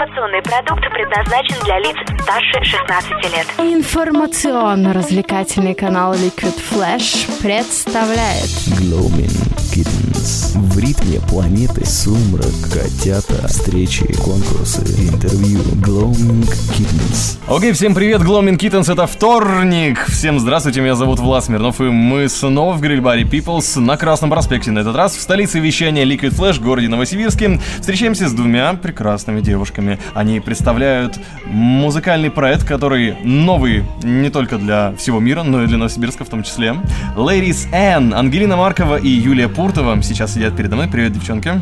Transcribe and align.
Информационный 0.00 0.40
продукт 0.40 0.82
предназначен 0.94 1.62
для 1.62 1.78
лиц 1.78 1.94
старше 2.30 2.62
16 2.62 3.10
лет. 3.32 3.46
Информационно-развлекательный 3.58 5.74
канал 5.74 6.14
Liquid 6.14 6.54
Flash 6.70 7.28
представляет 7.42 8.46
Gloaming 8.78 9.34
Kittens. 9.74 10.54
В 10.54 10.78
ритме 10.78 11.18
планеты 11.28 11.84
сумрак, 11.84 12.46
котята, 12.72 13.48
встречи, 13.48 14.06
конкурсы, 14.14 14.82
интервью. 14.82 15.58
Gloaming 15.82 16.48
Kittens. 16.76 17.38
Окей, 17.48 17.72
всем 17.72 17.94
привет, 17.94 18.20
Gloaming 18.20 18.58
Kittens, 18.58 18.92
это 18.92 19.06
вторник. 19.06 20.04
Всем 20.06 20.38
здравствуйте, 20.38 20.82
меня 20.82 20.94
зовут 20.94 21.18
Влад 21.18 21.44
Смирнов, 21.44 21.80
и 21.80 21.84
мы 21.84 22.28
снова 22.28 22.74
в 22.74 22.80
гриль-баре 22.80 23.24
Peoples 23.24 23.80
на 23.80 23.96
Красном 23.96 24.28
проспекте. 24.30 24.70
На 24.70 24.80
этот 24.80 24.94
раз 24.94 25.16
в 25.16 25.20
столице 25.20 25.58
вещания 25.58 26.04
Liquid 26.04 26.36
Flash, 26.36 26.62
городе 26.62 26.88
Новосибирске. 26.88 27.58
Встречаемся 27.80 28.28
с 28.28 28.32
двумя 28.32 28.74
прекрасными 28.74 29.40
девушками. 29.40 29.98
Они 30.14 30.40
представляют 30.40 31.18
музыкальный 31.46 32.19
проект, 32.28 32.64
который 32.64 33.16
новый 33.24 33.84
не 34.02 34.30
только 34.30 34.58
для 34.58 34.94
всего 34.96 35.20
мира, 35.20 35.42
но 35.42 35.62
и 35.62 35.66
для 35.66 35.78
Новосибирска 35.78 36.24
в 36.24 36.28
том 36.28 36.42
числе. 36.42 36.76
Ladies 37.16 37.68
N, 37.72 38.14
Ангелина 38.14 38.56
Маркова 38.56 38.96
и 38.96 39.08
Юлия 39.08 39.48
Пуртова 39.48 40.02
сейчас 40.02 40.34
сидят 40.34 40.56
передо 40.56 40.76
мной. 40.76 40.88
Привет, 40.88 41.12
девчонки. 41.12 41.52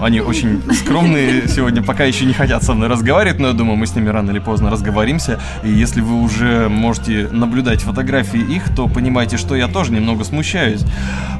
Они 0.00 0.20
очень 0.20 0.62
скромные 0.72 1.48
сегодня, 1.48 1.82
пока 1.82 2.04
еще 2.04 2.24
не 2.24 2.32
хотят 2.32 2.62
со 2.62 2.74
мной 2.74 2.88
разговаривать, 2.88 3.38
но 3.38 3.48
я 3.48 3.52
думаю, 3.54 3.76
мы 3.76 3.86
с 3.86 3.94
ними 3.94 4.08
рано 4.08 4.30
или 4.30 4.38
поздно 4.38 4.70
разговоримся. 4.70 5.40
И 5.62 5.70
если 5.70 6.00
вы 6.00 6.20
уже 6.20 6.68
можете 6.68 7.28
наблюдать 7.30 7.82
фотографии 7.82 8.40
их, 8.40 8.74
то 8.74 8.88
понимаете, 8.88 9.36
что 9.36 9.54
я 9.54 9.68
тоже 9.68 9.92
немного 9.92 10.24
смущаюсь. 10.24 10.82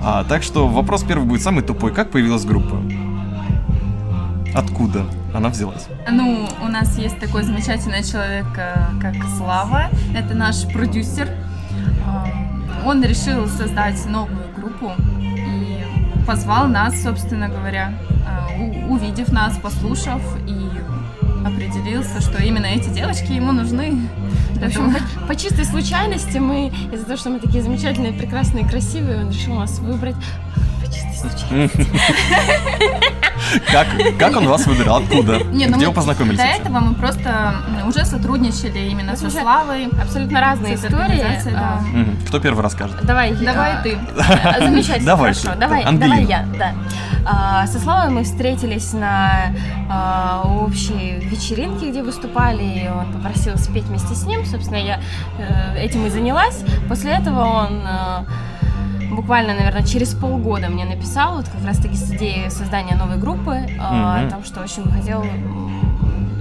А, 0.02 0.24
так 0.24 0.42
что 0.42 0.68
вопрос 0.68 1.04
первый 1.04 1.24
будет 1.24 1.42
самый 1.42 1.62
тупой. 1.62 1.92
Как 1.92 2.10
появилась 2.10 2.44
группа? 2.44 2.82
Откуда 4.54 5.04
она 5.34 5.48
взялась? 5.48 5.88
Ну, 6.08 6.48
у 6.62 6.68
нас 6.68 6.96
есть 6.96 7.18
такой 7.18 7.42
замечательный 7.42 8.04
человек, 8.04 8.46
э, 8.56 8.74
как 9.02 9.14
Слава. 9.36 9.86
Это 10.14 10.34
наш 10.34 10.66
продюсер. 10.72 11.28
Э, 11.28 12.86
Он 12.86 13.02
решил 13.02 13.48
создать 13.48 14.06
новую 14.06 14.46
группу 14.56 14.92
и 15.18 15.84
позвал 16.24 16.68
нас, 16.68 17.02
собственно 17.02 17.48
говоря, 17.48 17.94
э, 18.08 18.86
увидев 18.88 19.32
нас, 19.32 19.58
послушав 19.58 20.22
и 20.46 20.70
определился, 21.44 22.20
что 22.20 22.40
именно 22.40 22.66
эти 22.66 22.88
девочки 22.90 23.32
ему 23.32 23.50
нужны. 23.50 24.08
В 24.54 24.62
общем, 24.64 24.94
по, 24.94 25.26
по 25.26 25.34
чистой 25.36 25.64
случайности 25.64 26.38
мы, 26.38 26.68
из-за 26.92 27.04
того, 27.06 27.16
что 27.16 27.30
мы 27.30 27.40
такие 27.40 27.62
замечательные, 27.62 28.12
прекрасные, 28.12 28.64
красивые, 28.66 29.24
он 29.24 29.30
решил 29.30 29.54
нас 29.54 29.80
выбрать. 29.80 30.14
Как, 33.70 33.86
как 34.18 34.36
он 34.36 34.46
вас 34.48 34.66
выбирал? 34.66 34.98
Откуда? 35.02 35.42
Не, 35.44 35.66
ну 35.66 35.76
Где 35.76 35.86
мы 35.86 35.90
вы 35.90 35.94
познакомились? 35.94 36.38
До 36.38 36.44
этого 36.44 36.80
мы 36.80 36.94
просто 36.94 37.54
уже 37.86 38.04
сотрудничали 38.04 38.78
именно 38.90 39.16
со 39.16 39.26
уже 39.26 39.40
Славой. 39.40 39.88
Абсолютно 40.00 40.40
разные 40.40 40.74
истории. 40.74 41.22
да. 41.50 41.78
А, 41.78 41.80
Мгм. 41.82 42.16
Кто 42.26 42.40
первый 42.40 42.62
расскажет? 42.62 43.04
Давай, 43.04 43.32
Давай 43.34 43.72
а, 43.74 43.82
ты. 43.82 43.98
Замечательно, 44.64 45.06
Давай 45.06 45.34
хорошо. 45.34 45.52
ты. 45.52 45.58
Давай, 45.58 45.84
давай 45.84 46.24
я, 46.24 46.46
да. 46.58 46.72
А, 47.26 47.66
Со 47.66 47.78
Славой 47.78 48.10
мы 48.10 48.24
встретились 48.24 48.92
на 48.92 49.54
а, 49.90 50.42
общей 50.44 51.18
вечеринке, 51.20 51.90
где 51.90 52.02
выступали, 52.02 52.62
и 52.62 52.88
он 52.88 53.12
попросил 53.12 53.56
спеть 53.58 53.84
вместе 53.84 54.14
с 54.14 54.24
ним. 54.24 54.44
Собственно, 54.44 54.76
я 54.78 55.00
э, 55.38 55.78
этим 55.78 56.06
и 56.06 56.10
занялась. 56.10 56.62
После 56.88 57.12
этого 57.12 57.40
он 57.44 57.82
буквально, 59.14 59.54
наверное, 59.54 59.82
через 59.84 60.14
полгода 60.14 60.68
мне 60.68 60.84
написал, 60.84 61.36
вот 61.36 61.48
как 61.48 61.64
раз-таки 61.64 61.94
с 61.96 62.10
идеей 62.12 62.50
создания 62.50 62.94
новой 62.96 63.16
группы, 63.16 63.66
а, 63.80 64.18
Мгм. 64.18 64.26
о 64.26 64.30
том, 64.30 64.44
что 64.44 64.60
очень 64.60 64.82
бы 64.84 64.90
хотел 64.90 65.24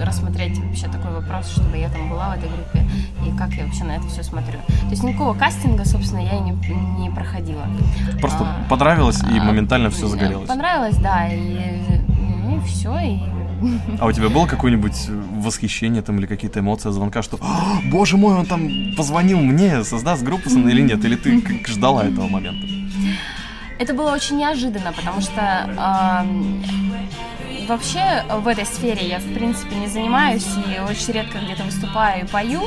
рассмотреть 0.00 0.58
вообще 0.58 0.86
такой 0.88 1.12
вопрос, 1.12 1.48
чтобы 1.50 1.76
я 1.78 1.88
там 1.88 2.08
была 2.10 2.30
в 2.30 2.38
этой 2.38 2.48
группе, 2.48 2.84
и 3.26 3.36
как 3.38 3.50
я 3.52 3.64
вообще 3.64 3.84
на 3.84 3.92
это 3.92 4.06
все 4.08 4.22
смотрю. 4.22 4.58
То 4.66 4.90
есть 4.90 5.02
никакого 5.04 5.34
кастинга, 5.34 5.84
собственно, 5.84 6.20
я 6.20 6.36
и 6.36 6.40
не, 6.40 6.52
не 6.98 7.10
проходила. 7.10 7.62
Просто 8.20 8.44
А, 8.44 8.68
понравилось 8.68 9.20
и 9.22 9.38
а, 9.38 9.42
моментально 9.42 9.90
все 9.90 10.06
э, 10.06 10.08
загорелось. 10.08 10.48
Понравилось, 10.48 10.96
да, 10.96 11.28
и, 11.28 11.80
ну, 12.08 12.56
и 12.58 12.60
все, 12.66 12.98
и 12.98 13.20
А 13.98 14.06
у 14.06 14.12
тебя 14.12 14.28
было 14.28 14.46
какое-нибудь 14.46 15.08
восхищение 15.38 16.02
там 16.02 16.18
или 16.18 16.26
какие-то 16.26 16.60
эмоции 16.60 16.88
от 16.88 16.94
звонка, 16.94 17.22
что 17.22 17.38
«А, 17.40 17.80
боже 17.90 18.16
мой, 18.16 18.34
он 18.34 18.46
там 18.46 18.94
позвонил 18.96 19.38
мне, 19.40 19.84
создаст 19.84 20.22
группу 20.22 20.50
со 20.50 20.58
мной 20.58 20.72
или 20.72 20.82
нет? 20.82 21.04
Или 21.04 21.16
ты 21.16 21.42
ждала 21.66 22.04
этого 22.04 22.26
момента? 22.28 22.66
Это 23.78 23.92
было 23.92 24.12
очень 24.12 24.36
неожиданно, 24.38 24.92
потому 24.92 25.20
что 25.20 25.68
ам, 25.76 26.62
вообще 27.68 28.24
в 28.30 28.46
этой 28.46 28.66
сфере 28.66 29.08
я, 29.08 29.18
в 29.18 29.34
принципе, 29.34 29.74
не 29.76 29.88
занимаюсь 29.88 30.46
и 30.66 30.80
очень 30.80 31.12
редко 31.12 31.38
где-то 31.38 31.64
выступаю 31.64 32.24
и 32.24 32.28
пою. 32.28 32.62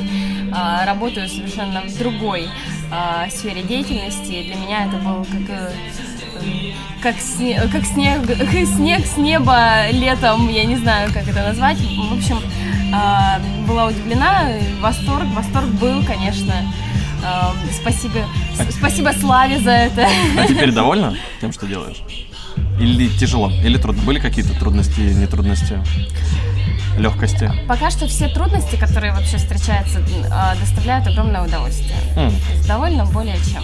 А, 0.53 0.85
работаю 0.85 1.27
совершенно 1.29 1.81
в 1.81 1.97
другой 1.97 2.49
а, 2.91 3.29
сфере 3.29 3.63
деятельности. 3.63 4.43
Для 4.43 4.55
меня 4.55 4.85
это 4.85 4.97
был 4.97 5.25
как, 5.25 5.49
э, 5.49 5.71
как, 7.01 7.15
сне- 7.17 7.67
как 7.71 7.85
снег, 7.85 8.21
снег 8.75 9.05
с 9.05 9.17
неба 9.17 9.89
летом, 9.91 10.49
я 10.49 10.65
не 10.65 10.75
знаю, 10.77 11.11
как 11.13 11.27
это 11.27 11.43
назвать. 11.43 11.77
В 11.79 12.13
общем, 12.17 12.39
а, 12.93 13.39
была 13.67 13.85
удивлена, 13.87 14.49
восторг, 14.81 15.25
восторг 15.35 15.67
был, 15.79 16.03
конечно. 16.05 16.53
А, 17.23 17.53
Спасибо, 17.81 18.19
с- 18.55 18.75
спасибо 18.75 19.11
Славе 19.19 19.59
за 19.59 19.71
это. 19.71 20.07
А 20.37 20.47
теперь 20.47 20.71
довольна 20.73 21.15
тем, 21.41 21.51
что 21.53 21.65
делаешь? 21.67 21.97
Или 22.79 23.07
тяжело? 23.09 23.49
Или 23.51 23.77
трудно? 23.77 24.03
Были 24.03 24.19
какие-то 24.19 24.57
трудности, 24.59 24.99
не 24.99 25.25
трудности, 25.27 25.79
легкости? 26.97 27.51
Пока 27.67 27.89
что 27.91 28.07
все 28.07 28.27
трудности, 28.29 28.75
которые 28.75 29.13
вообще 29.13 29.37
встречаются, 29.37 29.99
а, 30.31 30.55
доставляют 30.55 31.07
огромное 31.07 31.43
удовольствие. 31.43 31.97
Есть 32.53 32.67
довольно 32.67 33.05
более 33.05 33.37
чем. 33.51 33.63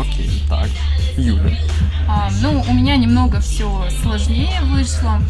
Окей, 0.00 0.42
так. 0.48 0.68
Юля. 1.16 1.56
А, 2.08 2.28
ну, 2.40 2.62
у 2.68 2.72
меня 2.72 2.96
немного 2.96 3.40
все 3.40 3.88
сложнее 4.02 4.60
вышло. 4.62 5.20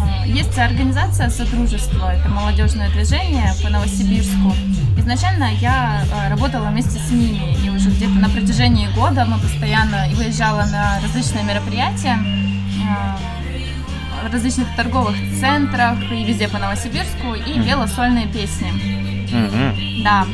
А, 0.00 0.26
Есть 0.26 0.58
организация 0.58 1.30
Содружество, 1.30 2.12
это 2.12 2.28
молодежное 2.28 2.90
движение 2.90 3.52
по 3.62 3.70
Новосибирску. 3.70 4.54
Изначально 4.98 5.54
я 5.60 6.04
а, 6.12 6.28
работала 6.28 6.66
вместе 6.68 6.98
с 6.98 7.10
ними, 7.10 7.56
и 7.64 7.70
уже 7.70 7.90
где-то 7.90 8.14
на 8.14 8.28
протяжении 8.28 8.88
года 8.94 9.24
мы 9.24 9.38
постоянно 9.38 10.06
выезжала 10.14 10.64
на 10.66 11.00
различные 11.00 11.44
мероприятия 11.44 12.18
а, 12.88 13.18
в 14.28 14.32
различных 14.32 14.74
торговых 14.76 15.16
центрах 15.40 15.98
и 16.12 16.24
везде 16.24 16.48
по 16.48 16.58
Новосибирску 16.58 17.34
и 17.34 17.62
пела 17.62 17.86
сольные 17.86 18.26
песни. 18.26 18.70
Мгм. 19.32 20.02
Да. 20.04 20.26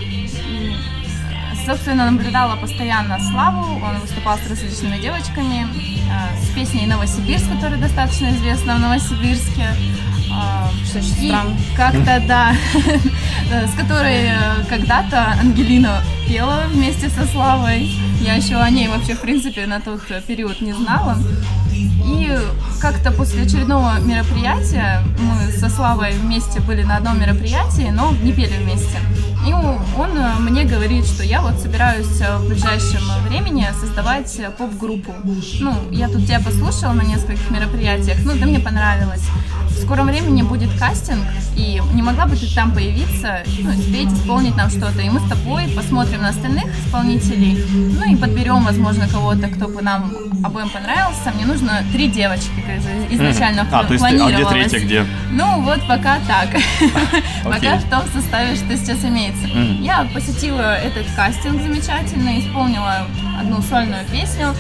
Собственно, 1.67 2.11
наблюдала 2.13 2.55
постоянно 2.55 3.19
Славу. 3.19 3.85
Он 3.85 3.99
выступал 4.01 4.39
с 4.39 4.49
различными 4.49 4.99
девочками. 4.99 5.67
э, 5.67 6.41
С 6.41 6.55
песней 6.55 6.87
«Новосибирск», 6.87 7.47
которая 7.53 7.81
достаточно 7.81 8.29
известна 8.31 8.77
в 8.77 8.79
Новосибирске. 8.79 9.67
Э, 10.31 10.69
Что 10.87 11.01
И 11.21 11.35
как-то, 11.77 12.23
да, 12.29 12.53
с 13.67 13.75
которой 13.77 14.27
э, 14.27 14.65
когда-то 14.69 15.33
Ангелина 15.41 16.03
пела 16.29 16.67
вместе 16.73 17.09
со 17.09 17.27
Славой. 17.27 17.91
Я 18.21 18.35
еще 18.35 18.55
о 18.55 18.71
ней 18.71 18.87
вообще, 18.87 19.15
в 19.15 19.21
принципе, 19.21 19.67
на 19.67 19.81
тот 19.81 20.03
период 20.25 20.61
не 20.61 20.73
знала. 20.73 21.19
И 21.75 22.31
как-то 22.81 23.11
после 23.11 23.43
очередного 23.43 23.99
мероприятия 23.99 25.03
мы 25.19 25.51
со 25.51 25.69
Славой 25.69 26.13
вместе 26.13 26.61
были 26.61 26.85
на 26.85 26.99
одном 26.99 27.19
мероприятии, 27.19 27.91
но 27.91 28.13
не 28.23 28.33
пели 28.33 28.55
вместе. 28.63 28.99
И 29.47 29.53
он 29.53 30.17
э, 30.17 30.35
мне 30.41 30.65
говорит, 30.65 31.07
что 31.07 31.23
я 31.23 31.41
вот 31.41 31.55
собираюсь 31.61 32.21
э, 32.21 32.39
в 32.39 32.49
ближайшем 32.49 33.03
времени 33.29 33.67
создавать 33.81 34.35
э, 34.39 34.51
поп-группу. 34.51 35.15
Ну, 35.61 35.75
я 35.93 36.09
тут 36.09 36.27
тебя 36.27 36.41
послушала 36.41 36.93
на 36.93 37.03
нескольких 37.03 37.49
мероприятиях, 37.51 38.19
ну, 38.25 38.33
да 38.37 38.47
мне 38.47 38.59
понравилось. 38.59 39.23
В 39.71 39.83
скором 39.85 40.07
времени 40.07 40.43
будет 40.43 40.71
кастинг, 40.79 41.23
и 41.55 41.81
не 41.93 42.03
могла 42.03 42.27
бы 42.27 42.35
ты 42.35 42.53
там 42.55 42.73
появиться, 42.73 43.43
ну, 43.61 43.73
спеть, 43.73 44.13
исполнить 44.13 44.57
нам 44.57 44.71
что-то. 44.71 45.01
И 45.03 45.11
мы 45.11 45.21
с 45.21 45.29
тобой 45.29 45.69
посмотрим 45.77 46.23
на 46.23 46.31
остальных 46.31 46.65
исполнителей, 46.85 47.63
ну 47.73 48.13
и 48.13 48.17
подберем, 48.17 48.65
возможно, 48.65 49.07
кого-то, 49.07 49.49
кто 49.49 49.69
бы 49.69 49.83
нам 49.83 50.13
обоим 50.43 50.71
понравился. 50.71 51.31
Мне 51.35 51.45
нужно 51.45 51.85
три 51.93 52.09
девочки, 52.09 52.51
как 52.67 52.77
из- 52.79 53.15
изначально 53.15 53.65
Мгм. 53.65 53.75
А, 53.75 53.85
то 53.85 53.93
есть 53.93 54.05
а 54.05 54.11
где 54.11 54.47
третья, 54.47 54.81
где? 54.81 55.07
Ну 55.31 55.61
вот 55.61 55.81
пока 55.87 56.19
так. 56.27 56.49
Пока 57.45 57.57
Окей. 57.57 57.79
в 57.79 57.91
том 57.91 58.03
составе, 58.15 58.57
что 58.57 58.77
сейчас 58.77 59.05
имеется. 59.05 59.36
Мгм. 59.43 59.83
Я 59.83 60.05
посетила 60.13 60.77
этот 60.77 61.07
кастинг 61.15 61.61
замечательно, 61.63 62.39
исполнила 62.39 63.07
одну 63.39 63.63
сольную 63.63 64.05
песню. 64.07 64.55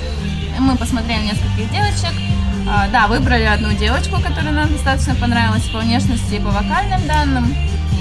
Мы 0.58 0.76
посмотрели 0.76 1.25
нескольких 1.25 1.70
девочек. 1.70 2.12
А, 2.69 2.88
да, 2.88 3.06
выбрали 3.06 3.44
одну 3.44 3.73
девочку, 3.73 4.17
которая 4.17 4.52
нам 4.52 4.73
достаточно 4.73 5.14
понравилась 5.14 5.69
по 5.69 5.78
внешности 5.78 6.34
и 6.34 6.40
по 6.40 6.50
вокальным 6.50 7.06
данным. 7.06 7.55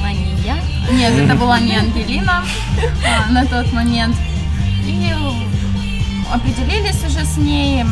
А 0.04 0.12
не 0.12 0.34
я. 0.44 0.58
Нет, 0.92 1.14
это 1.14 1.36
была 1.36 1.60
не 1.60 1.76
Ангелина 1.76 2.44
а, 3.06 3.32
на 3.32 3.46
тот 3.46 3.72
момент. 3.74 4.16
И 4.86 5.12
определились 6.32 7.04
уже 7.04 7.26
с 7.26 7.38
ней. 7.38 7.86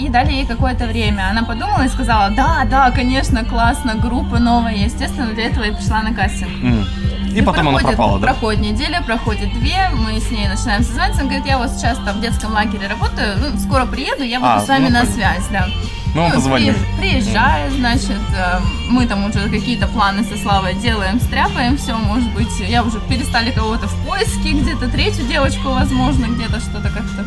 И 0.00 0.08
дали 0.08 0.32
ей 0.32 0.46
какое-то 0.46 0.86
время. 0.86 1.28
Она 1.30 1.42
подумала 1.44 1.82
и 1.84 1.88
сказала, 1.88 2.30
да, 2.30 2.64
да, 2.70 2.90
конечно, 2.90 3.44
классно, 3.44 3.94
группа 3.94 4.38
новая. 4.38 4.74
Естественно, 4.74 5.32
для 5.32 5.44
этого 5.46 5.64
я 5.64 5.72
пришла 5.72 6.02
на 6.02 6.14
кастинг. 6.14 6.50
М. 6.62 6.86
И 7.34 7.42
потом 7.42 7.68
она 7.68 7.78
проходит, 7.78 7.96
пропала, 7.96 8.18
да? 8.18 8.26
Проходит 8.28 8.60
неделя, 8.60 9.02
проходит 9.02 9.52
две, 9.54 9.88
мы 9.94 10.18
с 10.18 10.30
ней 10.32 10.48
начинаем 10.48 10.82
созваниваться. 10.82 11.20
Она 11.22 11.30
говорит, 11.30 11.46
я 11.46 11.58
вот 11.58 11.70
сейчас 11.70 11.98
там 11.98 12.18
в 12.18 12.20
детском 12.20 12.52
лагере 12.52 12.88
работаю, 12.88 13.36
ну, 13.38 13.58
скоро 13.58 13.86
приеду, 13.86 14.24
я 14.24 14.40
буду 14.40 14.52
А, 14.52 14.60
с 14.60 14.68
вами 14.68 14.88
ну, 14.88 14.90
на 14.90 15.04
связь, 15.06 15.46
да. 15.52 15.66
Ну, 16.12 16.28
позвоним. 16.28 16.74
при- 16.98 17.10
Приезжает, 17.10 17.72
значит, 17.74 18.18
э, 18.36 18.58
мы 18.90 19.06
там 19.06 19.24
уже 19.26 19.48
какие-то 19.48 19.86
планы 19.86 20.24
со 20.24 20.36
Славой 20.38 20.74
делаем, 20.74 21.20
стряпаем 21.20 21.76
все, 21.78 21.96
может 21.96 22.32
быть, 22.34 22.48
я 22.68 22.82
уже 22.82 22.98
перестали 22.98 23.52
кого-то 23.52 23.86
в 23.86 23.94
поиске, 24.06 24.50
где-то 24.50 24.88
третью 24.88 25.24
девочку, 25.28 25.68
возможно, 25.68 26.26
где-то 26.26 26.58
что-то 26.58 26.88
как-то. 26.88 27.24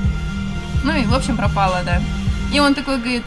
Ну 0.83 0.93
и, 0.97 1.05
в 1.05 1.13
общем, 1.15 1.37
пропала, 1.37 1.81
да. 1.85 2.01
И 2.53 2.59
он 2.59 2.75
такой 2.75 2.97
говорит, 2.97 3.23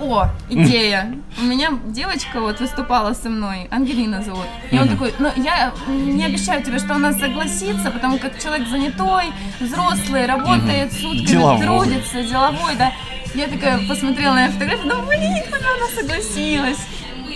о, 0.00 0.26
идея. 0.48 1.14
У 1.38 1.44
меня 1.44 1.70
девочка 1.86 2.40
вот 2.40 2.60
выступала 2.60 3.12
со 3.14 3.28
мной, 3.28 3.68
Ангелина 3.70 4.22
зовут. 4.22 4.46
И 4.70 4.78
он 4.78 4.88
такой, 4.88 5.14
ну 5.18 5.30
я 5.36 5.72
не 5.86 6.24
обещаю 6.24 6.62
тебе, 6.62 6.78
что 6.78 6.94
она 6.94 7.12
согласится, 7.12 7.90
потому 7.90 8.18
как 8.18 8.38
человек 8.42 8.66
занятой, 8.68 9.32
взрослый, 9.60 10.26
работает 10.26 10.92
сутками, 10.92 11.26
Деловой. 11.26 11.66
трудится, 11.66 12.22
деловой, 12.22 12.74
да. 12.76 12.92
Я 13.34 13.48
такая 13.48 13.86
посмотрела 13.88 14.34
на 14.34 14.50
фотографию, 14.50 14.94
ну 14.94 15.06
блин, 15.06 15.42
она 15.52 15.88
согласилась. 15.94 16.78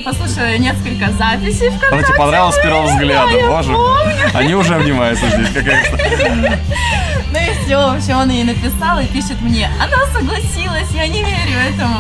Послушала 0.05 0.57
несколько 0.57 1.11
записей 1.13 1.71
в 1.71 1.93
Она 1.93 2.03
тебе 2.03 2.17
понравилась 2.17 2.55
с 2.55 2.63
первого 2.63 2.87
взгляда, 2.87 3.37
я 3.37 3.49
боже. 3.49 3.77
Они 4.35 4.55
уже 4.55 4.75
обнимаются 4.75 5.29
здесь, 5.29 5.51
какая-то. 5.53 6.59
Ну 7.31 7.39
и 7.39 7.67
все, 7.67 7.77
вообще 7.77 8.15
он 8.15 8.31
ей 8.31 8.43
написал 8.43 8.99
и 9.01 9.07
пишет 9.07 9.39
мне, 9.43 9.69
она 9.79 10.07
согласилась, 10.19 10.91
я 10.95 11.07
не 11.07 11.23
верю 11.23 11.59
этому. 11.69 11.99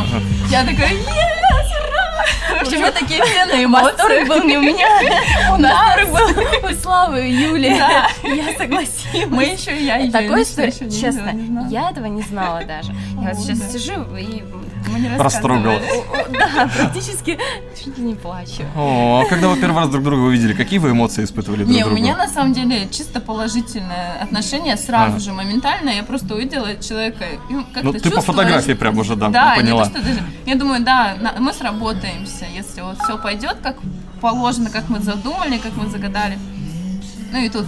Я 0.48 0.64
такая, 0.64 0.90
yes! 0.92 1.38
В 2.48 2.62
общем, 2.62 2.80
мы 2.80 2.90
такие 2.90 3.22
все 3.22 3.44
на 3.44 3.64
эмоциях. 3.64 4.28
Был 4.28 4.42
не 4.44 4.56
у 4.56 4.62
меня, 4.62 4.86
У 5.54 5.56
нас. 5.58 6.08
был 6.08 6.70
у 6.70 6.74
Славы 6.74 7.28
и 7.28 7.32
Юли. 7.32 7.76
Да. 7.78 8.08
Я 8.22 8.56
согласилась. 8.56 9.28
Мы 9.28 9.44
еще, 9.44 9.76
я 9.76 9.98
ее 9.98 10.10
Такой 10.10 10.40
не 10.40 11.00
честно, 11.00 11.68
я 11.70 11.90
этого 11.90 12.06
не 12.06 12.22
знала 12.22 12.62
даже. 12.64 12.92
Я 13.20 13.32
вот 13.32 13.38
сейчас 13.38 13.58
да. 13.58 13.68
сижу 13.68 14.16
и, 14.16 14.42
Не 14.86 15.08
о, 15.08 16.28
да, 16.30 16.68
практически 16.76 17.38
чуть 17.82 17.98
ли 17.98 18.04
не 18.04 18.14
плачу. 18.14 18.62
О, 18.76 19.22
а 19.24 19.28
когда 19.28 19.48
вы 19.48 19.56
первый 19.56 19.76
раз 19.80 19.88
друг 19.90 20.04
друга 20.04 20.20
увидели, 20.22 20.54
какие 20.54 20.78
вы 20.78 20.90
эмоции 20.90 21.24
испытывали 21.24 21.64
друг 21.64 21.70
Не, 21.74 21.82
у 21.82 21.86
другу? 21.86 22.00
меня 22.00 22.16
на 22.16 22.28
самом 22.28 22.52
деле 22.52 22.88
чисто 22.90 23.20
положительное 23.20 24.20
отношение 24.22 24.76
сразу 24.76 25.16
А. 25.16 25.20
же, 25.20 25.32
моментально. 25.32 25.90
Я 25.90 26.02
просто 26.02 26.34
увидела 26.34 26.76
человека. 26.82 27.24
как 27.74 27.82
Ну, 27.84 27.92
ты 27.92 28.10
по 28.10 28.20
фотографии 28.20 28.72
прям 28.72 28.98
уже, 28.98 29.16
да, 29.16 29.28
Да, 29.28 29.54
поняла. 29.56 29.86
не 29.86 29.90
то, 29.92 30.02
даже... 30.02 30.20
Я 30.46 30.54
думаю, 30.56 30.82
да, 30.84 31.14
на- 31.20 31.34
мы 31.40 31.52
сработаемся, 31.52 32.46
если 32.54 32.80
вот 32.80 32.98
все 33.02 33.18
пойдет 33.18 33.56
как 33.62 33.76
положено, 34.20 34.70
как 34.70 34.88
мы 34.88 35.00
задумали, 35.00 35.58
как 35.58 35.76
мы 35.76 35.88
загадали. 35.88 36.38
Ну 37.32 37.38
и 37.38 37.48
тут 37.48 37.66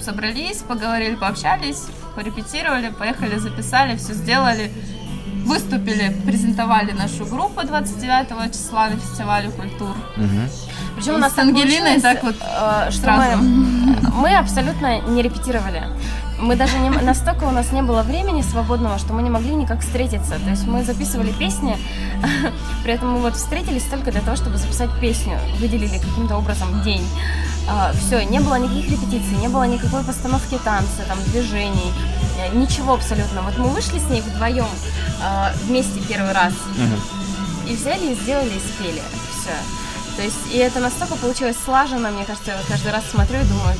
собрались, 0.00 0.58
поговорили, 0.58 1.14
пообщались, 1.14 1.84
порепетировали, 2.14 2.90
поехали, 2.90 3.36
записали, 3.38 3.96
все 3.96 4.14
сделали. 4.14 4.70
Выступили, 5.46 6.14
презентовали 6.26 6.92
нашу 6.92 7.24
группу 7.24 7.62
29 7.66 8.52
числа 8.52 8.88
на 8.88 8.96
фестивале 8.96 9.50
культур. 9.50 9.94
Причем 10.96 11.12
И 11.12 11.16
у 11.16 11.18
нас 11.18 11.34
с 11.34 11.38
Ангелиной 11.38 12.00
так 12.00 12.22
вот 12.22 12.36
э, 12.36 12.90
что 12.90 13.02
сразу. 13.02 13.42
мы, 13.42 14.10
мы 14.22 14.36
абсолютно 14.36 15.00
не 15.00 15.22
репетировали. 15.22 15.82
Мы 16.40 16.56
даже 16.56 16.78
не, 16.78 16.88
настолько 16.88 17.44
у 17.44 17.50
нас 17.50 17.70
не 17.72 17.82
было 17.82 18.02
времени 18.02 18.42
свободного, 18.42 18.98
что 18.98 19.12
мы 19.12 19.22
не 19.22 19.30
могли 19.30 19.54
никак 19.54 19.80
встретиться. 19.80 20.38
То 20.38 20.50
есть 20.50 20.66
мы 20.66 20.82
записывали 20.82 21.32
песни, 21.32 21.76
при 22.82 22.94
этом 22.94 23.12
мы 23.12 23.20
вот 23.20 23.36
встретились 23.36 23.84
только 23.84 24.10
для 24.10 24.20
того, 24.20 24.36
чтобы 24.36 24.56
записать 24.56 24.90
песню, 25.00 25.38
выделили 25.58 25.98
каким-то 25.98 26.36
образом 26.36 26.82
день. 26.82 27.06
все, 27.94 28.24
не 28.24 28.40
было 28.40 28.56
никаких 28.56 28.90
репетиций, 28.90 29.36
не 29.40 29.48
было 29.48 29.64
никакой 29.64 30.02
постановки 30.02 30.58
танца, 30.64 31.02
там, 31.06 31.18
движений, 31.26 31.92
э, 32.38 32.54
ничего 32.56 32.94
абсолютно. 32.94 33.42
Вот 33.42 33.58
мы 33.58 33.68
вышли 33.68 33.98
с 33.98 34.08
ней 34.08 34.22
вдвоем 34.22 34.68
э, 35.22 35.52
вместе 35.66 36.00
первый 36.08 36.32
раз, 36.32 36.54
и 37.68 37.74
взяли 37.74 38.12
и 38.12 38.14
сделали 38.14 38.48
и 38.48 38.58
спели. 38.58 39.02
Все. 39.32 39.52
То 40.16 40.22
есть, 40.22 40.52
и 40.52 40.58
это 40.58 40.80
настолько 40.80 41.16
получилось 41.16 41.56
слаженно, 41.64 42.10
мне 42.10 42.24
кажется, 42.24 42.50
я 42.50 42.56
вот 42.56 42.66
каждый 42.66 42.92
раз 42.92 43.04
смотрю 43.10 43.40
и 43.40 43.44
думаю, 43.44 43.74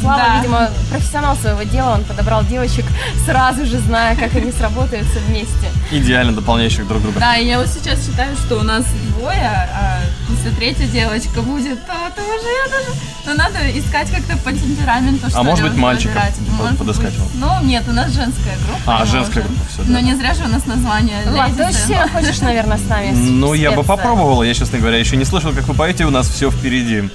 Слава, 0.00 0.18
Да. 0.22 0.36
видимо, 0.38 0.70
профессионал 0.90 1.36
своего 1.36 1.62
дела, 1.62 1.94
он 1.94 2.04
подобрал 2.04 2.44
девочек 2.44 2.84
сразу 3.24 3.64
же, 3.66 3.78
зная, 3.78 4.16
как 4.16 4.34
они 4.34 4.52
сработаются 4.52 5.18
вместе. 5.28 5.68
Идеально 5.90 6.32
дополняющих 6.32 6.86
друг 6.86 7.02
друга. 7.02 7.20
Да, 7.20 7.36
и 7.36 7.46
я 7.46 7.58
вот 7.58 7.68
сейчас 7.68 8.04
считаю, 8.04 8.36
что 8.36 8.56
у 8.56 8.62
нас 8.62 8.84
двое, 9.16 9.68
а 9.72 10.00
если 10.28 10.50
третья 10.56 10.86
девочка 10.86 11.42
будет, 11.42 11.84
то, 11.86 11.92
то 12.14 12.22
уже 12.22 12.46
я 12.48 12.70
даже... 12.70 12.98
Ну, 13.28 13.34
надо 13.34 13.58
искать 13.76 14.08
как-то 14.12 14.36
по 14.38 14.52
темпераменту, 14.52 15.28
что 15.28 15.40
А 15.40 15.42
может 15.42 15.68
быть, 15.68 15.76
мальчика 15.76 16.22
Может 16.56 16.78
подыскать 16.78 17.12
быть. 17.16 17.34
Ну, 17.34 17.48
нет, 17.64 17.82
у 17.88 17.92
нас 17.92 18.12
женская 18.12 18.54
группа. 18.68 19.00
А, 19.00 19.04
женская 19.04 19.40
уже. 19.40 19.48
группа, 19.48 19.64
всё, 19.68 19.82
да. 19.82 19.92
Но 19.94 19.98
не 19.98 20.14
зря 20.14 20.32
же 20.34 20.44
у 20.44 20.48
нас 20.48 20.64
название. 20.66 21.16
Влад, 21.26 21.56
ты 21.56 21.64
очень 21.64 21.74
сильно 21.78 22.08
хочешь, 22.08 22.40
наверное, 22.40 22.78
с 22.78 22.88
нами 22.88 23.10
Ну, 23.14 23.52
я 23.54 23.70
бы 23.72 23.82
спеться. 23.82 23.88
попробовал, 23.96 24.44
я, 24.44 24.54
честно 24.54 24.78
говоря, 24.78 24.98
еще 24.98 25.16
не 25.16 25.24
слышал, 25.24 25.52
как 25.52 25.66
вы 25.66 25.74
поете, 25.74 26.04
у 26.04 26.10
нас 26.10 26.28
все 26.28 26.52
впереди. 26.52 27.10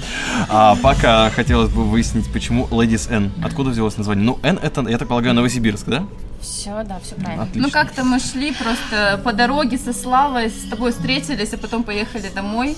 А 0.49 0.75
пока 0.75 1.29
хотелось 1.29 1.69
бы 1.69 1.85
выяснить, 1.85 2.29
почему 2.33 2.60
Ladies 2.69 3.09
N. 3.11 3.31
Откуда 3.43 3.69
взялось 3.71 3.97
название? 3.97 4.25
Ну, 4.25 4.39
N 4.43 4.59
это, 4.61 4.81
я 4.89 4.97
так 4.97 5.07
полагаю, 5.07 5.33
Новосибирск, 5.35 5.87
да? 5.87 6.05
Все, 6.41 6.83
да, 6.83 6.99
все 7.03 7.15
правильно. 7.15 7.43
Отлично. 7.43 7.61
Ну, 7.61 7.71
как-то 7.71 8.03
мы 8.03 8.19
шли 8.19 8.51
просто 8.53 9.21
по 9.23 9.31
дороге 9.33 9.77
со 9.77 9.93
Славой, 9.93 10.49
с 10.49 10.69
тобой 10.69 10.91
встретились, 10.91 11.53
а 11.53 11.57
потом 11.57 11.83
поехали 11.83 12.29
домой. 12.33 12.75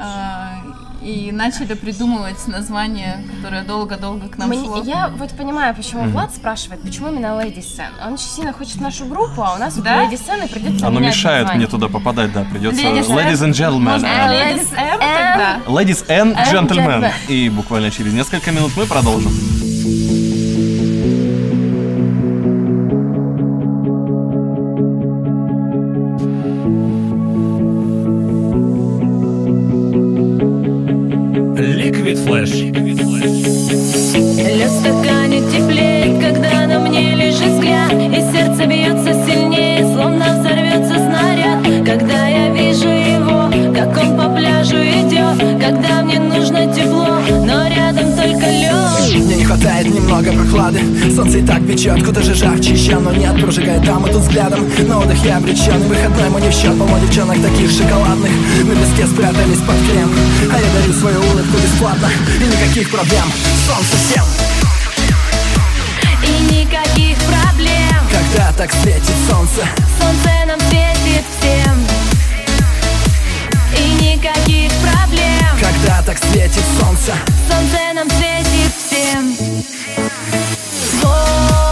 а, 0.00 0.63
И 1.04 1.30
начали 1.32 1.74
придумывать 1.74 2.46
название, 2.48 3.22
которое 3.36 3.62
долго-долго 3.62 4.28
к 4.28 4.38
нам 4.38 4.48
Мне- 4.48 4.64
шло. 4.64 4.82
я 4.84 5.08
вот 5.08 5.30
понимаю, 5.32 5.74
почему 5.74 6.04
Влад 6.08 6.34
спрашивает, 6.34 6.80
почему 6.80 7.08
именно 7.08 7.26
Ladies 7.26 7.66
Sen. 7.76 7.90
Он 8.06 8.14
очень 8.14 8.24
сильно 8.28 8.54
хочет 8.54 8.80
нашу 8.80 9.04
группу, 9.04 9.42
а 9.42 9.54
у 9.54 9.58
нас 9.58 9.74
Да? 9.76 10.04
Ladies 10.04 10.22
Sen 10.26 10.46
и 10.46 10.48
придется 10.48 10.86
Оно 10.86 11.00
мешает 11.00 11.42
название. 11.44 11.66
мне 11.66 11.66
туда 11.66 11.88
попадать, 11.88 12.32
да, 12.32 12.44
придется. 12.44 12.80
Ladies 12.82 13.08
Ladies 13.08 13.42
and 13.44 13.52
gentlemen. 13.52 13.92
Можно 13.92 14.08
А, 14.08 14.32
Ladies 14.32 14.68
M. 14.76 14.98
тогда? 14.98 15.60
Ladies 15.66 16.06
and 16.08 16.34
And 16.36 16.50
gentlemen. 16.50 17.00
gentlemen. 17.02 17.12
И 17.28 17.50
буквально 17.50 17.90
через 17.90 18.14
несколько 18.14 18.50
минут 18.50 18.72
мы 18.74 18.86
продолжим. 18.86 19.30
Так 51.54 51.66
печет, 51.68 52.04
куда 52.04 52.20
же 52.20 52.34
жарче 52.34 52.72
еще 52.72 52.98
Но 52.98 53.12
нет, 53.12 53.40
прожигает 53.40 53.84
там 53.84 54.06
и 54.06 54.12
тут 54.12 54.22
взглядом. 54.22 54.68
На 54.88 54.98
отдых 54.98 55.24
я 55.24 55.36
обречен, 55.36 55.80
выходной 55.82 56.28
мой 56.30 56.42
не 56.42 56.48
в 56.48 56.52
счет 56.52 56.76
Полно 56.78 56.98
девчонок 56.98 57.40
таких 57.40 57.70
шоколадных. 57.70 58.30
На 58.64 58.74
песке 58.74 59.06
спрятались 59.06 59.60
под 59.60 59.76
крем 59.88 60.10
А 60.52 60.58
я 60.58 60.80
дарю 60.80 60.92
свою 60.92 61.18
улыбку 61.18 61.56
бесплатно. 61.58 62.08
И 62.40 62.44
никаких 62.44 62.90
проблем, 62.90 63.24
солнце 63.66 63.96
всем 63.96 64.24
И 66.22 66.54
никаких 66.54 67.16
проблем. 67.18 68.00
Когда 68.10 68.52
так 68.52 68.72
светит 68.72 69.14
солнце? 69.30 69.62
Солнце 70.00 70.30
нам 70.46 70.60
светит 70.68 71.24
всем. 71.38 71.76
И 73.78 74.04
никаких 74.04 74.72
проблем. 74.80 75.54
Когда 75.60 76.02
так 76.02 76.18
светит 76.18 76.64
солнце? 76.80 77.12
Солнце 77.48 77.78
нам 77.94 78.08
светит 78.10 78.72
всем 78.76 79.64
go. 81.04 81.63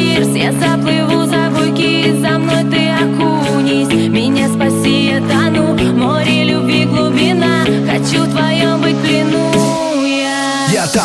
ir 0.00 0.24
se 0.24 0.40
essa 0.40 0.78
plena. 0.78 0.99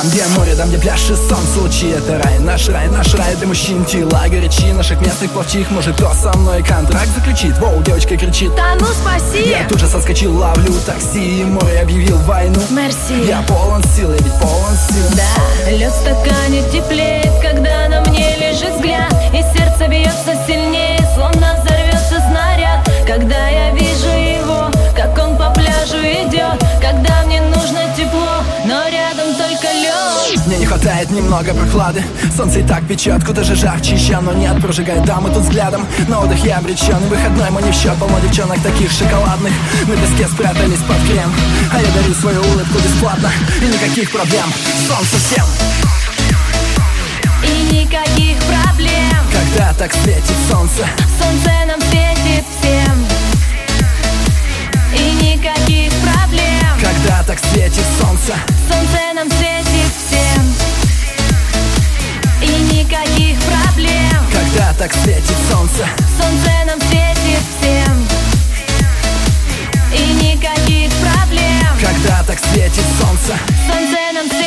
Где 0.04 0.25
море, 0.36 0.56
там 0.56 0.70
где 0.70 0.78
пляж 0.78 1.10
и 1.10 1.16
солнце 1.16 1.60
лучи 1.60 1.90
Это 1.90 2.22
рай, 2.22 2.40
наш 2.40 2.68
рай, 2.70 2.88
наш 2.90 3.14
рай 3.16 3.36
для 3.36 3.48
мужчин. 3.48 3.86
Тела 3.86 4.25
горячи, 4.28 4.72
наших 4.74 5.00
местных 5.02 5.32
плавчих 5.32 5.70
Может 5.72 5.96
кто 5.96 6.14
со 6.14 6.36
мной 6.38 6.64
контракт 6.64 7.10
заключит 7.16 7.58
Воу, 7.60 7.82
девочка 7.84 8.18
кричит. 8.18 8.54
Да 8.56 8.75
ну 8.80 8.88
спаси! 8.88 9.50
Я 9.50 9.68
тут 9.68 9.80
же 9.80 9.88
соскочил, 9.88 10.38
ловлю 10.38 10.74
такси 10.86 11.42
И 11.42 11.44
море 11.44 11.82
объявил 11.82 12.18
войну. 12.20 12.62
Мерси! 12.72 13.28
Я 13.28 13.42
полон 13.44 13.84
сил, 13.96 14.12
я 14.12 14.18
ведь 14.18 14.40
полон 14.40 14.75
сил. 14.90 15.06
Да, 15.16 15.72
лед 15.72 15.92
в 15.92 15.96
стакане 15.96 16.64
теплеет, 16.72 17.32
когда 17.42 17.88
на 17.88 18.02
мне 18.10 18.36
лежит 18.38 18.75
взгляд. 18.75 19.14
И 19.34 19.42
сердце 19.58 19.88
бьется 19.88 20.36
сильнее, 20.48 21.00
словно 21.16 21.56
взорвется 21.64 22.22
снаряд. 22.30 22.90
Когда 23.08 23.48
я 23.50 23.72
вижу 23.72 23.85
не 30.66 30.70
хватает 30.70 31.12
немного 31.12 31.54
прохлады. 31.54 32.04
Солнце 32.36 32.60
и 32.60 32.64
так 32.64 32.88
печет, 32.88 33.24
куда 33.24 33.44
же 33.44 33.56
жарче 33.56 33.94
еще 33.94 34.20
Но 34.20 34.34
нет, 34.34 34.60
прожигает 34.62 35.06
дамы 35.06 35.30
тут 35.30 35.44
взглядом. 35.44 35.86
На 36.08 36.20
отдых 36.20 36.44
я 36.44 36.58
обречен, 36.58 36.98
выходной 37.08 37.52
мой 37.52 37.62
не 37.62 37.72
в 37.72 37.76
счет. 37.76 37.96
Полно 38.00 38.20
девчонок 38.20 38.60
таких 38.64 38.92
шоколадных. 38.92 39.54
На 39.88 39.96
песке 39.96 40.28
спрятались 40.28 40.80
под 40.80 40.98
крем. 41.08 41.32
А 41.72 41.80
я 41.80 41.88
дарю 41.92 42.14
свою 42.16 42.40
улыбку 42.42 42.80
бесплатно. 42.80 43.30
И 43.62 43.66
никаких 43.66 44.12
проблем, 44.12 44.46
солнце 44.88 45.18
всем 45.18 45.46
И 47.44 47.76
никаких 47.76 48.38
проблем. 48.44 49.20
Когда 49.32 49.74
так 49.74 49.94
светит 49.94 50.36
солнце? 50.50 50.88
Солнце 51.22 51.52
нам 51.68 51.80
светит 51.82 52.46
всем. 52.60 53.06
И 54.98 55.26
никаких 55.26 55.92
проблем 56.02 56.15
Когда 56.86 57.24
так 57.24 57.39
светит 57.39 57.84
солнце? 58.00 58.36
Солнце 58.70 59.00
нам 59.15 59.27
светит 59.32 59.92
всем. 60.06 60.54
И 62.44 62.77
никаких 62.77 63.39
проблем. 63.39 64.22
Когда 64.32 64.72
так 64.77 64.94
светит 64.94 65.38
солнце? 65.50 65.88
Солнце 66.22 66.51
нам 66.68 66.80
светит 66.82 67.42
всем. 67.58 68.08
И 69.94 70.13
никаких 70.25 70.92
проблем. 71.01 71.70
Когда 71.82 72.22
так 72.22 72.38
светит 72.38 72.86
солнце? 73.00 73.34
Солнце 73.68 73.98
нам 74.13 74.27
светит 74.27 74.45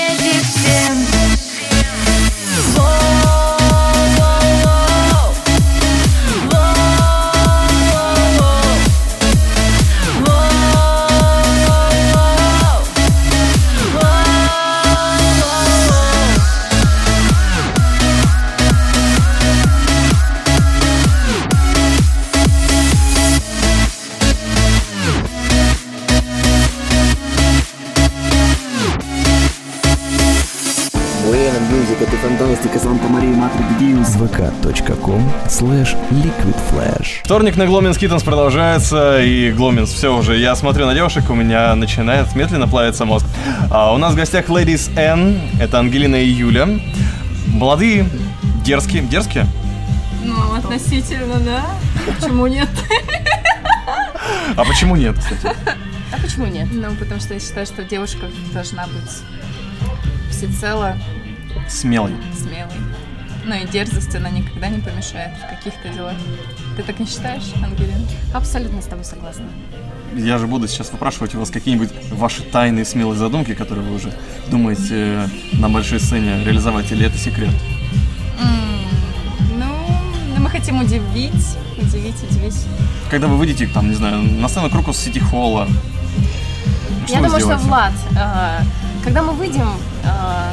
slash 35.59 35.97
liquidflash. 36.13 37.23
Вторник 37.25 37.57
на 37.57 37.67
Гломенс 37.67 37.99
Киттенс 37.99 38.23
продолжается, 38.23 39.21
и 39.21 39.51
Гломенс, 39.51 39.91
все 39.91 40.17
уже, 40.17 40.39
я 40.39 40.55
смотрю 40.55 40.87
на 40.87 40.95
девушек, 40.95 41.29
у 41.31 41.35
меня 41.35 41.75
начинает 41.75 42.33
медленно 42.37 42.69
плавиться 42.69 43.05
мозг. 43.05 43.27
А 43.71 43.93
у 43.93 43.99
нас 43.99 44.13
в 44.13 44.17
гостях 44.17 44.49
Ladies 44.49 44.97
N, 44.97 45.41
это 45.61 45.81
Ангелина 45.81 46.15
и 46.17 46.29
Юля. 46.29 46.69
Молодые, 47.49 48.09
дерзкие, 48.65 49.03
дерзкие? 49.03 49.47
Ну, 50.25 50.55
относительно, 50.55 51.41
да. 51.41 51.65
Почему 52.07 52.47
нет? 52.47 52.69
А 54.57 54.65
почему 54.65 54.95
нет, 54.95 55.17
кстати? 55.19 55.57
А 56.13 56.21
почему 56.23 56.47
нет? 56.47 56.69
Ну, 56.71 56.95
потому 56.95 57.21
что 57.21 57.35
я 57.35 57.41
считаю, 57.41 57.67
что 57.67 57.83
девушка 57.83 58.27
должна 58.53 58.87
быть 58.87 60.31
всецело 60.31 60.97
Смелый. 61.69 62.15
смелой. 62.39 62.73
Ну 63.49 63.55
и 63.55 63.67
дерзость, 63.67 64.15
она 64.15 64.29
никогда 64.29 64.69
не 64.69 64.79
помешает 64.79 65.33
в 65.39 65.49
каких-то 65.49 65.89
делах. 65.89 66.17
Ты 66.77 66.83
так 66.83 66.99
не 67.01 67.07
считаешь, 67.07 67.45
Ангелина? 67.65 68.07
Абсолютно 68.35 68.83
с 68.83 68.85
тобой 68.85 69.07
согласна. 69.07 69.47
Я 70.15 70.37
же 70.37 70.47
буду 70.47 70.69
сейчас 70.69 70.93
выпрашивать 70.93 71.35
у 71.35 71.39
вас 71.39 71.51
какие-нибудь 71.51 71.89
ваши 72.11 72.43
тайные 72.43 72.85
смелые 72.85 73.19
задумки, 73.19 73.55
которые 73.55 73.87
вы 73.87 73.97
уже 73.97 74.13
думаете 74.51 74.85
э, 74.91 75.27
на 75.55 75.71
большой 75.71 75.99
сцене 75.99 76.45
реализовать, 76.45 76.93
или 76.93 77.07
это 77.07 77.17
секрет? 77.17 77.49
Ну, 78.39 79.65
ну, 80.35 80.43
мы 80.43 80.51
хотим 80.51 80.83
удивить, 80.83 81.57
удивить, 81.79 82.23
удивить. 82.31 82.67
Когда 83.11 83.29
вы 83.29 83.39
выйдете, 83.39 83.67
там, 83.67 83.89
не 83.89 83.95
знаю, 83.95 84.21
на 84.21 84.49
сцену 84.49 84.69
Крокус 84.69 84.99
Сити 84.99 85.21
Холла, 85.21 85.67
что 87.07 87.15
я 87.15 87.23
думаю, 87.23 87.41
сделаете? 87.41 87.61
что 87.61 87.69
Влад, 87.69 87.93
э, 88.15 88.63
когда 89.05 89.23
мы 89.23 89.33
выйдем, 89.33 89.71
э, 90.05 90.53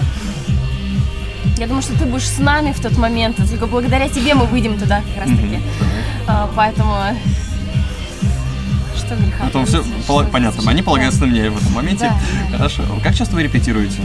я 1.57 1.67
думаю, 1.67 1.81
что 1.81 1.97
ты 1.97 2.05
будешь 2.05 2.27
с 2.27 2.37
нами 2.39 2.71
в 2.71 2.79
тот 2.81 2.97
момент, 2.97 3.39
и 3.39 3.47
только 3.47 3.67
благодаря 3.67 4.09
тебе 4.09 4.33
мы 4.33 4.45
выйдем 4.45 4.77
туда 4.77 5.01
как 5.01 5.25
раз 5.25 5.29
таки. 5.29 5.59
Э, 6.27 6.47
поэтому 6.55 6.95
что 8.95 9.15
греха 9.15 9.43
Потом 9.45 9.65
все 9.65 9.83
что 9.83 10.23
понятно. 10.31 10.69
Они 10.69 10.81
полагаются 10.81 11.25
на 11.25 11.31
меня 11.31 11.49
в 11.51 11.57
этом 11.61 11.73
моменте. 11.73 12.05
Да, 12.05 12.19
да. 12.51 12.57
Хорошо. 12.57 12.83
Как 13.03 13.15
часто 13.15 13.35
вы 13.35 13.43
репетируете? 13.43 14.01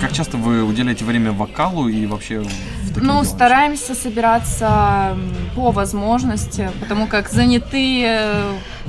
Как 0.00 0.12
часто 0.12 0.36
вы 0.36 0.64
уделяете 0.64 1.04
время 1.04 1.30
вокалу 1.32 1.88
и 1.88 2.06
вообще 2.06 2.42
Ну, 2.96 3.00
делах? 3.00 3.26
стараемся 3.26 3.94
собираться 3.94 5.16
по 5.54 5.70
возможности, 5.70 6.70
потому 6.80 7.06
как 7.06 7.30
занятые 7.30 8.40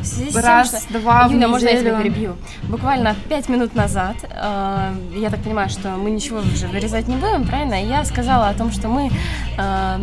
В 0.03 0.05
связи 0.05 0.31
с 0.31 0.33
тем, 0.33 0.43
раз, 0.43 0.67
что- 0.67 0.99
два 0.99 1.27
в 1.27 1.31
Юля, 1.31 1.47
можно 1.47 1.69
я 1.69 1.79
тебя 1.79 1.97
перебью? 2.01 2.35
Буквально 2.63 3.15
пять 3.29 3.47
минут 3.47 3.73
назад, 3.73 4.15
э, 4.29 4.93
я 5.15 5.29
так 5.29 5.41
понимаю, 5.41 5.69
что 5.69 5.89
мы 5.91 6.11
ничего 6.11 6.39
уже 6.39 6.67
вырезать 6.67 7.07
не 7.07 7.15
будем, 7.15 7.45
правильно? 7.45 7.75
Я 7.81 8.03
сказала 8.03 8.49
о 8.49 8.53
том, 8.53 8.71
что 8.71 8.89
мы, 8.89 9.09
э, 9.57 9.99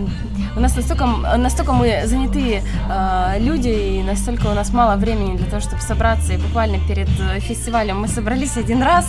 у 0.57 0.61
нас 0.61 0.75
настолько, 0.75 1.07
настолько 1.37 1.73
мы 1.73 2.03
занятые 2.07 2.63
э, 2.89 3.39
люди, 3.41 3.69
и 3.69 4.03
настолько 4.03 4.47
у 4.47 4.55
нас 4.55 4.73
мало 4.73 4.97
времени 4.97 5.37
для 5.37 5.47
того, 5.47 5.61
чтобы 5.61 5.83
собраться, 5.83 6.33
и 6.33 6.39
буквально 6.39 6.79
перед 6.89 7.09
э, 7.21 7.41
фестивалем 7.41 8.01
мы 8.01 8.09
собрались 8.09 8.57
один 8.57 8.83
раз 8.83 9.07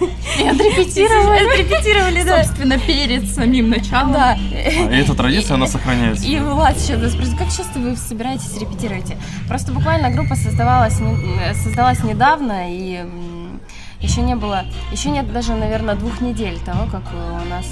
и 0.00 0.48
отрепетировали. 0.48 1.48
Отрепетировали, 1.48 2.22
да. 2.22 2.44
собственно, 2.44 2.78
перед 2.78 3.28
самим 3.28 3.70
началом. 3.70 4.12
Да. 4.12 4.36
А, 4.36 4.90
и 4.90 5.00
эта 5.00 5.14
традиция, 5.14 5.54
она 5.54 5.66
сохраняется. 5.66 6.24
И 6.26 6.38
Влад 6.38 6.78
сейчас 6.78 7.00
нас 7.00 7.12
спросит, 7.12 7.36
как 7.36 7.48
часто 7.48 7.78
вы 7.78 7.96
собираетесь, 7.96 8.58
репетируете? 8.58 9.16
Просто 9.48 9.72
буквально 9.72 10.10
группа 10.10 10.34
создавалась, 10.34 10.98
создалась 11.62 12.02
недавно, 12.02 12.72
и 12.72 13.04
еще 14.00 14.22
не 14.22 14.36
было, 14.36 14.64
еще 14.92 15.10
нет 15.10 15.32
даже, 15.32 15.54
наверное, 15.54 15.96
двух 15.96 16.20
недель 16.20 16.58
того, 16.60 16.86
как 16.90 17.02
у 17.12 17.48
нас 17.48 17.66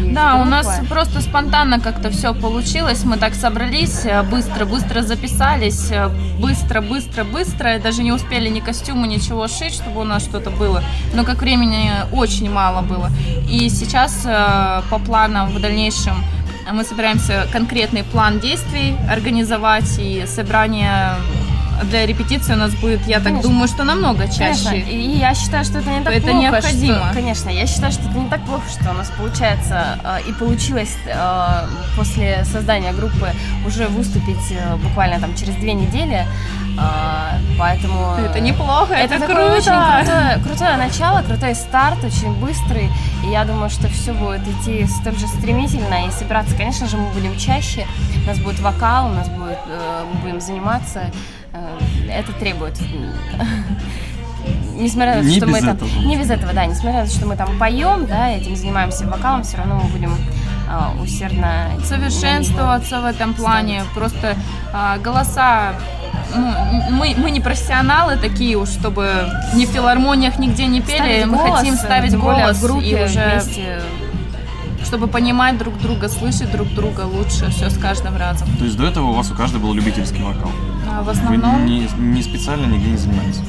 Да, 0.00 0.36
у 0.36 0.44
нас 0.44 0.80
просто 0.88 1.20
спонтанно 1.20 1.80
как-то 1.80 2.10
все 2.10 2.34
получилось. 2.34 3.04
Мы 3.04 3.16
так 3.16 3.34
собрались, 3.34 4.04
э, 4.04 4.22
быстро-быстро 4.22 5.02
записались, 5.02 5.90
э, 5.90 6.08
быстро-быстро-быстро. 6.38 7.76
и 7.76 7.80
Даже 7.80 8.02
не 8.02 8.12
успели 8.12 8.48
ни 8.48 8.60
костюмы, 8.60 9.06
ничего 9.06 9.48
шить, 9.48 9.74
чтобы 9.74 10.00
у 10.00 10.04
нас 10.04 10.24
что-то 10.24 10.50
было. 10.50 10.82
Но 11.14 11.24
как 11.24 11.40
времени 11.42 11.90
очень 12.12 12.50
мало 12.50 12.82
было. 12.82 13.10
И 13.48 13.68
сейчас 13.68 14.22
э, 14.24 14.82
по 14.90 14.98
планам 14.98 15.50
в 15.50 15.60
дальнейшем 15.60 16.14
мы 16.70 16.84
собираемся 16.84 17.46
конкретный 17.52 18.04
план 18.04 18.38
действий 18.38 18.96
организовать 19.10 19.98
и 19.98 20.24
собрание 20.26 21.16
для 21.84 22.06
репетиции 22.06 22.52
у 22.54 22.56
нас 22.56 22.72
будет, 22.74 23.06
я 23.06 23.16
так 23.18 23.24
Конечно. 23.28 23.50
думаю, 23.50 23.68
что 23.68 23.84
намного 23.84 24.20
Конечно, 24.26 24.70
чаще. 24.72 24.78
и 24.80 25.16
я 25.18 25.34
считаю, 25.34 25.64
что 25.64 25.78
это 25.78 25.90
не 25.90 26.00
так 26.04 26.12
Это 26.14 26.22
плохо. 26.28 26.38
необходимо. 26.38 27.04
что- 27.06 27.14
конечно, 27.14 27.50
я 27.50 27.66
считаю, 27.66 27.92
что 27.92 28.02
это 28.08 28.18
не 28.18 28.28
так 28.28 28.44
плохо, 28.44 28.62
что 28.70 28.90
у 28.90 28.94
нас 28.94 29.10
получается 29.16 29.98
э, 30.04 30.28
и 30.28 30.32
получилось 30.32 30.94
э, 31.06 31.66
после 31.96 32.44
создания 32.44 32.92
группы 32.92 33.30
уже 33.66 33.86
выступить 33.88 34.50
э, 34.52 34.76
буквально 34.76 35.20
там 35.20 35.34
через 35.36 35.54
две 35.56 35.72
недели. 35.74 36.26
Э, 36.78 37.38
поэтому 37.58 38.14
Это 38.18 38.40
неплохо, 38.40 38.94
это, 38.94 39.18
такое 39.18 39.36
круто. 39.36 39.52
очень 39.56 39.96
крутое, 40.06 40.38
крутое 40.44 40.76
начало, 40.76 41.22
крутой 41.22 41.54
старт, 41.54 42.02
очень 42.04 42.32
быстрый. 42.34 42.90
И 43.24 43.30
я 43.30 43.44
думаю, 43.44 43.70
что 43.70 43.88
все 43.88 44.12
будет 44.12 44.42
идти 44.48 44.86
столь 44.86 45.18
же 45.18 45.26
стремительно. 45.26 46.06
И 46.06 46.10
собираться, 46.10 46.54
конечно 46.56 46.86
же, 46.88 46.96
мы 46.96 47.10
будем 47.10 47.36
чаще. 47.38 47.86
У 48.24 48.26
нас 48.28 48.38
будет 48.38 48.60
вокал, 48.60 49.06
у 49.06 49.14
нас 49.14 49.28
будет, 49.28 49.58
э, 49.66 50.04
мы 50.12 50.20
будем 50.20 50.40
заниматься. 50.40 51.10
Э, 51.52 51.78
это 52.10 52.32
требует. 52.32 52.78
Несмотря 54.74 55.16
на 55.16 55.20
то, 55.20 55.26
Не 55.28 55.36
что 55.36 55.46
мы 55.46 55.58
без 55.58 55.64
там. 55.66 55.76
этого. 55.76 55.88
Не 56.04 56.16
без 56.16 56.30
этого, 56.30 56.52
да. 56.52 56.66
Несмотря 56.66 57.00
на 57.00 57.06
то, 57.06 57.12
что 57.12 57.26
мы 57.26 57.36
там 57.36 57.58
поем, 57.58 58.06
да, 58.06 58.30
этим 58.30 58.56
занимаемся 58.56 59.06
вокалом, 59.06 59.44
все 59.44 59.58
равно 59.58 59.80
мы 59.84 59.88
будем 59.90 60.16
а, 60.68 60.92
усердно 61.00 61.70
совершенствоваться 61.84 63.00
в 63.00 63.04
этом 63.04 63.34
плане. 63.34 63.84
Просто 63.94 64.34
голоса 65.04 65.74
ну, 66.34 66.52
мы, 66.90 67.14
мы 67.16 67.30
не 67.30 67.40
профессионалы 67.40 68.16
такие 68.16 68.56
уж, 68.56 68.68
чтобы 68.70 69.28
ни 69.54 69.66
в 69.66 69.68
филармониях 69.68 70.38
нигде 70.38 70.66
не 70.66 70.80
пели. 70.80 70.96
Ставить 70.96 71.26
мы 71.26 71.36
голос, 71.36 71.58
хотим 71.58 71.74
ставить 71.74 72.16
голос 72.16 72.56
в 72.56 72.62
группе 72.62 72.86
и 72.86 73.04
уже 73.04 73.30
вместе. 73.30 73.82
чтобы 74.84 75.06
понимать 75.06 75.58
друг 75.58 75.78
друга, 75.78 76.08
слышать 76.08 76.50
друг 76.50 76.68
друга 76.68 77.02
лучше, 77.02 77.50
все 77.50 77.70
с 77.70 77.78
каждым 77.78 78.16
разом. 78.16 78.48
То 78.58 78.64
есть 78.64 78.76
до 78.76 78.86
этого 78.86 79.08
у 79.08 79.12
вас 79.12 79.30
у 79.30 79.34
каждого 79.34 79.62
был 79.62 79.74
любительский 79.74 80.22
вокал? 80.22 80.50
В 81.00 81.04
Вы 81.04 81.12
основном, 81.12 81.66
не, 81.66 81.88
не 81.96 82.22
специально 82.22 82.66
нигде 82.66 82.90
не 82.90 82.96
занимались? 82.96 83.40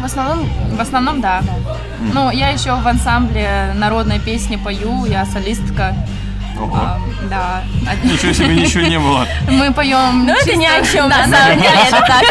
В 0.00 0.04
основном 0.04 0.48
в 0.76 0.80
основном, 0.80 1.20
да. 1.20 1.42
Ну, 2.12 2.30
я 2.30 2.50
еще 2.50 2.74
в 2.74 2.86
ансамбле 2.86 3.72
народной 3.74 4.20
песни 4.20 4.56
пою, 4.56 5.06
я 5.06 5.24
солистка. 5.24 5.94
Ого. 6.58 6.76
А, 6.76 7.00
да. 7.28 7.62
Ничего 8.02 8.32
себе, 8.32 8.54
ничего 8.56 8.86
не 8.86 8.98
было. 8.98 9.26
Мы 9.50 9.72
поем. 9.72 10.26
Ну, 10.26 10.32
это 10.32 10.56
ни 10.56 10.64
о 10.64 10.82
чем, 10.82 11.08
Да, 11.08 11.26
на 11.26 11.32
да, 11.32 11.38
самом 11.38 11.62
деле, 11.62 11.78
это 11.86 12.00
так. 12.06 12.24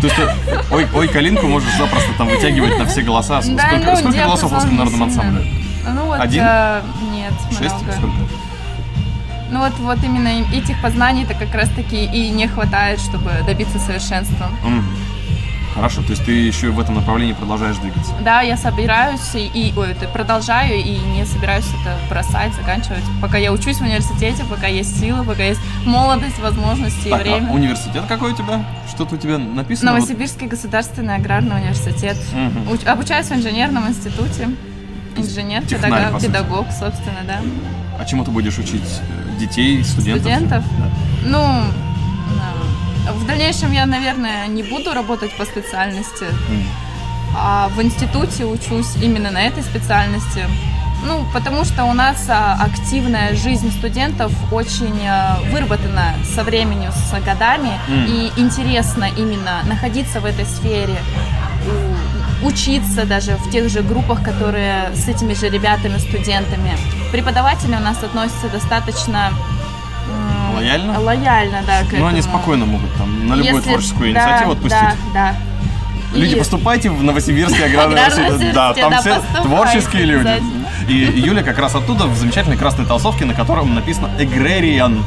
То 0.00 0.06
есть 0.06 0.16
ой, 0.70 0.86
ой, 0.94 1.08
калинку 1.08 1.46
можешь 1.46 1.74
запросто 1.76 2.12
там 2.16 2.28
вытягивать 2.28 2.78
на 2.78 2.86
все 2.86 3.02
голоса. 3.02 3.42
Сколько 3.42 3.76
ну, 3.76 3.84
голосов 3.84 4.10
в 4.10 4.14
диапазон 4.14 4.76
народном 4.76 5.02
ансамбле? 5.04 5.46
Ну 5.86 6.04
вот, 6.04 6.20
Один? 6.20 6.42
э, 6.44 6.82
нет, 7.12 7.32
Шесть? 7.50 7.74
Сколько? 7.96 8.37
Ну 9.50 9.60
вот, 9.60 9.72
вот 9.78 10.02
именно 10.04 10.28
им- 10.28 10.46
этих 10.52 10.80
познаний-то 10.82 11.34
как 11.34 11.54
раз 11.54 11.68
таки 11.70 12.04
и 12.04 12.28
не 12.30 12.46
хватает, 12.48 13.00
чтобы 13.00 13.30
добиться 13.46 13.78
совершенства. 13.78 14.46
Мгм. 14.64 14.84
Хорошо, 15.74 16.02
то 16.02 16.10
есть 16.10 16.24
ты 16.24 16.32
еще 16.32 16.70
в 16.70 16.80
этом 16.80 16.96
направлении 16.96 17.34
продолжаешь 17.34 17.76
двигаться. 17.76 18.12
Да, 18.24 18.40
я 18.40 18.56
собираюсь 18.56 19.32
и, 19.34 19.46
и- 19.46 19.72
ой, 19.76 19.94
продолжаю 20.12 20.74
и 20.76 20.98
не 20.98 21.24
собираюсь 21.24 21.66
это 21.80 21.96
бросать, 22.10 22.52
заканчивать. 22.54 23.04
Пока 23.22 23.38
я 23.38 23.52
учусь 23.52 23.76
в 23.76 23.82
университете, 23.82 24.44
пока 24.50 24.66
есть 24.66 24.98
силы, 24.98 25.22
пока 25.24 25.44
есть 25.44 25.60
молодость, 25.84 26.40
возможности 26.40 27.06
и 27.06 27.10
Так, 27.10 27.20
а 27.20 27.22
время. 27.22 27.52
университет 27.52 28.02
какой 28.08 28.32
у 28.32 28.36
тебя? 28.36 28.64
Что-то 28.88 29.14
у 29.14 29.18
тебя 29.18 29.38
написано? 29.38 29.92
Вот- 29.92 29.98
Новосибирский 30.00 30.48
государственный 30.48 31.14
аграрный 31.14 31.56
университет. 31.60 32.16
Мгм. 32.32 32.72
Уч- 32.72 32.86
обучаюсь 32.88 33.26
в 33.28 33.32
инженерном 33.34 33.86
институте. 33.88 34.48
Инженер, 35.16 35.62
Технарь, 35.64 35.90
педагог, 36.06 36.20
педагог, 36.22 36.66
собственно, 36.72 37.20
да. 37.24 37.40
А 38.00 38.04
чему 38.04 38.24
ты 38.24 38.30
будешь 38.32 38.58
учить 38.58 38.82
э, 39.00 39.27
детей, 39.38 39.82
студентов? 39.84 40.22
Студентов? 40.32 40.64
Да. 40.78 40.90
Ну, 41.24 41.62
в 43.14 43.26
дальнейшем 43.26 43.72
я, 43.72 43.86
наверное, 43.86 44.46
не 44.48 44.62
буду 44.62 44.92
работать 44.92 45.32
по 45.36 45.44
специальности, 45.44 46.24
М. 46.50 46.62
а 47.36 47.68
в 47.68 47.80
институте 47.82 48.44
учусь 48.44 48.96
именно 49.02 49.30
на 49.30 49.42
этой 49.42 49.62
специальности. 49.62 50.44
Ну, 51.06 51.24
потому 51.32 51.64
что 51.64 51.84
у 51.84 51.92
нас 51.92 52.26
а, 52.28 52.58
активная 52.60 53.34
жизнь 53.36 53.70
студентов 53.70 54.32
очень 54.52 54.98
а, 55.06 55.38
выработана 55.52 56.14
со 56.34 56.42
временем, 56.42 56.90
с 56.92 57.12
годами, 57.24 57.70
М. 57.88 58.06
и 58.06 58.32
интересно 58.36 59.06
именно 59.16 59.62
находиться 59.64 60.20
в 60.20 60.24
этой 60.24 60.44
сфере, 60.44 60.98
учиться 62.42 63.04
даже 63.04 63.36
в 63.36 63.50
тех 63.50 63.68
же 63.70 63.82
группах, 63.82 64.22
которые 64.22 64.90
с 64.94 65.08
этими 65.08 65.34
же 65.34 65.48
ребятами, 65.48 65.98
студентами. 65.98 66.76
Преподаватели 67.12 67.74
у 67.74 67.80
нас 67.80 68.02
относятся 68.02 68.48
достаточно 68.48 69.30
Лояльно? 70.54 71.00
Лояльно, 71.00 71.62
да, 71.66 71.82
к 71.88 71.92
Ну, 71.92 72.06
они 72.06 72.18
этому. 72.20 72.34
спокойно 72.34 72.66
могут 72.66 72.92
там 72.96 73.28
на 73.28 73.34
любую 73.34 73.54
Если- 73.56 73.68
творческую 73.68 74.12
да, 74.14 74.20
инициативу 74.20 74.52
отпустить. 74.52 74.80
Да, 74.80 74.94
да. 75.14 75.34
Люди, 76.18 76.34
И- 76.34 76.38
поступайте 76.38 76.90
в 76.90 77.02
Новосибирский 77.02 77.64
аграрный 77.64 78.00
университет. 78.02 78.54
Да, 78.54 78.72
там 78.74 78.90
да, 78.90 79.00
все 79.00 79.20
творческие 79.42 80.04
люди. 80.04 80.42
И 80.88 80.94
Юля 80.94 81.42
как 81.42 81.58
раз 81.58 81.74
оттуда 81.74 82.06
в 82.06 82.16
замечательной 82.16 82.56
красной 82.56 82.86
толстовке, 82.86 83.24
на 83.26 83.34
котором 83.34 83.74
написано 83.74 84.08
Agrarian 84.18 85.02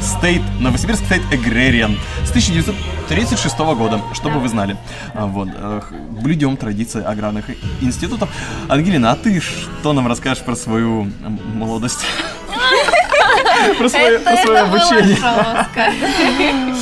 State, 0.00 0.42
Новосибирск 0.60 1.02
State 1.02 1.28
Agrarian 1.30 1.96
с 2.24 2.30
1936 2.30 3.58
года, 3.58 4.00
чтобы 4.14 4.40
вы 4.40 4.48
знали. 4.48 4.76
А, 5.14 5.26
Вот, 5.26 5.48
э, 5.52 5.80
блюдем 6.20 6.56
традиции 6.56 7.02
аграрных 7.02 7.50
институтов. 7.80 8.28
Ангелина, 8.68 9.12
а 9.12 9.16
ты 9.16 9.40
что 9.40 9.92
нам 9.92 10.06
расскажешь 10.06 10.44
про 10.44 10.56
свою 10.56 11.10
молодость? 11.54 12.04
Про 13.78 13.88
свое 13.88 14.18
обучение. 14.60 15.16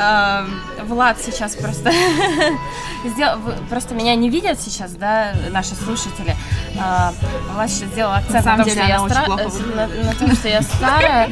А, 0.00 0.46
Влад 0.84 1.18
сейчас 1.20 1.56
просто 1.56 1.92
просто 3.68 3.94
меня 3.94 4.14
не 4.14 4.30
видят 4.30 4.60
сейчас, 4.60 4.92
да, 4.92 5.34
наши 5.50 5.74
слушатели. 5.74 6.36
А, 6.80 7.12
Влад 7.54 7.70
сейчас 7.70 7.88
сделал 7.90 8.12
акцент 8.12 8.44
На 8.44 8.56
на, 8.56 8.64
том, 8.64 8.64
деле 8.74 8.80
что 8.82 8.88
я 8.88 8.98
стра- 8.98 9.40
э, 9.40 9.74
на, 9.74 10.04
на 10.04 10.14
том, 10.14 10.34
что 10.36 10.48
я 10.48 10.62
старая. 10.62 11.30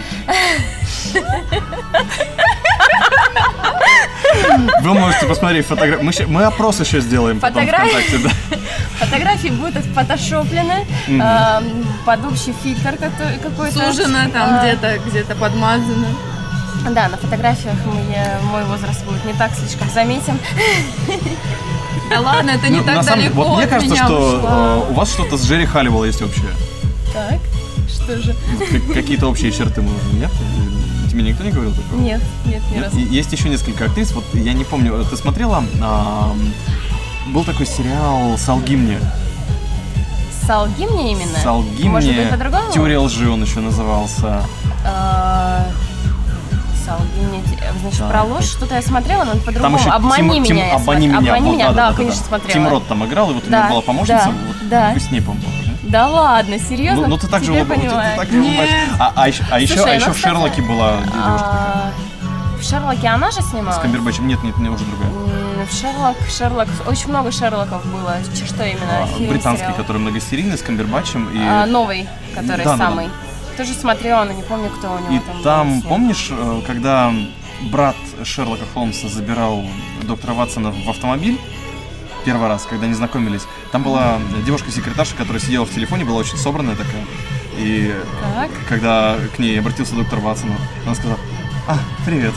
Вы 4.82 4.94
можете 4.94 5.26
посмотреть 5.26 5.66
фотографии. 5.66 6.02
Мы, 6.02 6.12
мы 6.26 6.44
опрос 6.44 6.80
еще 6.80 7.00
сделаем 7.00 7.40
потом 7.40 7.64
Фотографии? 7.66 7.90
ВКонтакте, 7.90 8.18
да. 8.50 8.56
Фотографии 9.06 9.48
будут 9.48 9.84
фотошоплены 9.94 10.86
Мгм. 11.06 11.20
а, 11.22 11.62
под 12.04 12.24
общий 12.26 12.52
фильтр 12.62 12.96
какой- 12.96 13.38
какой-то. 13.42 13.92
Сужено 13.92 14.28
там 14.32 14.54
А, 14.54 14.62
где-то, 14.62 14.98
где-то 15.06 15.34
подмазано. 15.36 16.06
Да, 16.90 17.08
на 17.08 17.16
фотографиях 17.16 17.74
мы- 17.84 18.46
мой 18.50 18.64
возраст 18.64 19.04
будет 19.04 19.24
не 19.24 19.32
так 19.34 19.50
слишком 19.54 19.88
заметен. 19.90 20.38
Да 22.10 22.20
ладно, 22.20 22.50
это 22.50 22.68
не 22.68 22.78
Ну, 22.78 22.84
так 22.84 23.04
далеко 23.04 23.34
вот 23.34 23.56
мне 23.58 23.66
кажется, 23.66 23.96
что 23.96 24.84
э, 24.88 24.90
у 24.90 24.94
вас 24.94 25.10
что-то 25.10 25.36
с 25.36 25.44
Джерри 25.44 25.66
Халливелл 25.66 26.04
есть 26.04 26.22
общее. 26.22 26.50
Так, 27.12 27.40
что 27.88 28.18
же? 28.18 28.34
Какие-то 28.94 29.26
общие 29.26 29.50
черты, 29.50 29.82
может, 29.82 30.12
нет? 30.12 30.30
Тебе 31.10 31.22
никто 31.22 31.44
не 31.44 31.50
говорил 31.50 31.74
такого? 31.74 32.00
Нет, 32.00 32.20
нет, 32.44 32.62
ни 32.70 32.74
Нет? 32.74 32.84
разу. 32.84 32.98
Есть 32.98 33.32
еще 33.32 33.48
несколько 33.48 33.86
актрис. 33.86 34.12
Вот 34.12 34.24
я 34.34 34.52
не 34.52 34.64
помню, 34.64 35.04
ты 35.04 35.16
смотрела? 35.16 35.64
был 37.28 37.42
такой 37.44 37.66
сериал 37.66 38.38
«Солги 38.38 38.76
мне». 38.76 38.98
Солги 40.46 40.84
мне 40.84 41.12
именно? 41.12 41.38
«Солги 41.42 41.82
Может 41.88 42.10
мне». 42.12 42.20
быть, 42.20 42.30
по-другому? 42.30 42.72
Теория 42.72 42.98
лжи 42.98 43.28
он 43.28 43.42
еще 43.42 43.60
назывался. 43.60 44.44
А, 46.86 46.98
Солги 46.98 47.26
мне. 47.26 47.42
Значит, 47.80 47.98
Да, 48.00 48.08
про 48.08 48.22
ложь 48.24 48.44
то- 48.44 48.50
что-то 48.58 48.74
я 48.76 48.82
смотрела, 48.82 49.24
но 49.24 49.36
по-другому. 49.40 49.78
Обмани 49.90 50.16
Тим- 50.16 50.42
меня. 50.42 50.44
Тим- 50.44 50.56
я 50.56 50.74
обмани 50.74 51.06
меня. 51.08 51.18
Обмани 51.18 51.46
вот, 51.46 51.54
меня, 51.54 51.66
да, 51.68 51.72
да-да-да-да. 51.74 51.96
конечно, 51.96 52.24
смотрела. 52.24 52.52
Тим 52.52 52.68
Рот 52.68 52.86
там 52.88 53.04
играл, 53.06 53.30
и 53.30 53.34
вот 53.34 53.46
у 53.46 53.50
Да, 53.50 53.58
него 53.60 53.68
была 53.70 53.80
помощница. 53.82 54.24
да, 54.26 54.32
вот 54.46 54.68
да. 54.68 54.90
Вы 54.94 55.00
с 55.00 55.10
ней, 55.10 55.20
по-моему. 55.20 55.46
Да 55.82 56.08
ладно, 56.08 56.58
серьезно? 56.58 57.02
Ну, 57.02 57.08
ну 57.08 57.18
ты 57.18 57.28
так 57.28 57.44
же 57.44 57.52
улыбаешься. 57.52 58.14
А, 58.98 59.12
а 59.14 59.28
еще, 59.28 59.44
а 59.50 59.60
еще, 59.60 59.74
Слушай, 59.74 59.96
а 59.96 60.00
ну, 60.00 60.00
еще 60.00 60.12
в 60.12 60.18
Шерлоке 60.18 60.62
была 60.62 60.96
девушка 60.96 61.12
А, 61.22 61.92
В 62.58 62.62
Шерлоке 62.64 63.06
она 63.06 63.30
же 63.30 63.40
снималась? 63.42 63.76
с 63.76 63.78
Камбербэтчем. 63.78 64.26
Нет, 64.26 64.42
нет, 64.42 64.56
не 64.58 64.68
уже 64.68 64.84
другая. 64.84 65.10
В 65.66 65.72
Шерлок, 65.72 66.16
Шерлок, 66.28 66.68
очень 66.86 67.08
много 67.08 67.30
Шерлоков 67.32 67.84
было. 67.86 68.16
Что 68.46 68.64
именно? 68.64 69.02
А, 69.02 69.06
Фильм, 69.06 69.30
британский, 69.30 69.64
сериал? 69.64 69.76
который 69.76 69.98
многосерийный, 69.98 70.56
с 70.56 70.62
Камбербатчем. 70.62 71.28
И, 71.32 71.38
А, 71.38 71.66
новый, 71.66 72.08
который 72.34 72.64
Да, 72.64 72.76
да, 72.76 72.90
да. 72.90 72.94
Тоже 73.56 73.72
смотрела, 73.72 74.24
но 74.24 74.32
не 74.32 74.42
помню, 74.42 74.68
кто 74.70 74.92
у 74.92 74.98
него 74.98 75.14
и 75.14 75.18
там. 75.18 75.42
там, 75.42 75.82
помнишь, 75.82 76.28
э, 76.30 76.60
когда 76.66 77.12
брат 77.70 77.96
Шерлока 78.22 78.64
Холмса 78.74 79.08
забирал 79.08 79.64
доктора 80.02 80.34
Ватсона 80.34 80.70
в 80.72 80.88
автомобиль, 80.90 81.38
первый 82.24 82.48
раз, 82.48 82.66
когда 82.68 82.84
они 82.84 82.94
знакомились, 82.94 83.42
там 83.72 83.82
была 83.82 84.18
девушка-секретарша, 84.44 85.14
которая 85.16 85.40
сидела 85.40 85.64
в 85.64 85.70
телефоне, 85.70 86.04
была 86.04 86.18
очень 86.18 86.36
собранная 86.36 86.76
такая. 86.76 87.04
И 87.56 87.94
Так. 88.34 88.50
когда 88.68 89.16
к 89.34 89.38
ней 89.38 89.58
обратился 89.58 89.94
доктор 89.94 90.18
Ватсон, 90.18 90.50
она 90.84 90.94
сказала, 90.94 91.18
а, 91.66 91.78
привет. 92.04 92.34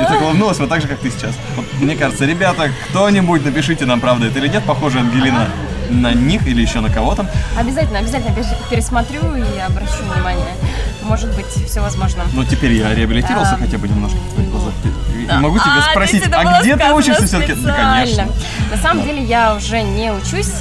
И 0.00 0.04
так 0.04 0.22
улыбнулась, 0.22 0.58
вот 0.58 0.68
так 0.68 0.80
же, 0.80 0.88
как 0.88 0.98
ты 0.98 1.10
сейчас. 1.10 1.36
Вот, 1.56 1.66
мне 1.80 1.94
кажется, 1.94 2.24
ребята, 2.24 2.70
кто-нибудь 2.88 3.44
напишите 3.44 3.84
нам, 3.84 4.00
правда 4.00 4.26
это 4.26 4.38
или 4.38 4.48
нет, 4.48 4.64
похоже 4.64 5.00
Ангелина 5.00 5.48
на 5.88 6.12
них 6.12 6.46
или 6.46 6.60
еще 6.62 6.80
на 6.80 6.90
кого-то. 6.90 7.26
Обязательно, 7.56 7.98
обязательно 8.00 8.34
перес- 8.34 8.68
пересмотрю 8.70 9.20
и 9.36 9.58
обращу 9.60 10.02
внимание. 10.14 10.54
Может 11.02 11.34
быть, 11.34 11.46
все 11.68 11.80
возможно. 11.80 12.24
Ну, 12.34 12.44
теперь 12.44 12.72
я 12.72 12.94
реабилитировался 12.94 13.54
Ам, 13.54 13.60
хотя 13.60 13.78
бы 13.78 13.88
немножко 13.88 14.18
в 14.18 14.34
твоих 14.34 14.50
глазах. 14.50 14.72
И 15.16 15.26
Да. 15.26 15.38
могу 15.40 15.58
тебя 15.58 15.84
А, 15.88 15.90
спросить, 15.92 16.22
а 16.32 16.60
где 16.60 16.76
ты 16.76 16.92
учишься 16.92 17.26
все-таки? 17.26 17.54
Да, 17.54 17.74
конечно. 17.74 18.26
На 18.70 18.76
самом 18.76 19.02
деле 19.04 19.22
я 19.22 19.54
уже 19.54 19.82
не 19.82 20.12
учусь, 20.12 20.52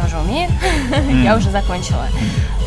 я 0.00 0.06
уже 0.06 0.18
умею, 0.18 0.50
я 1.24 1.36
уже 1.36 1.50
закончила. 1.50 2.06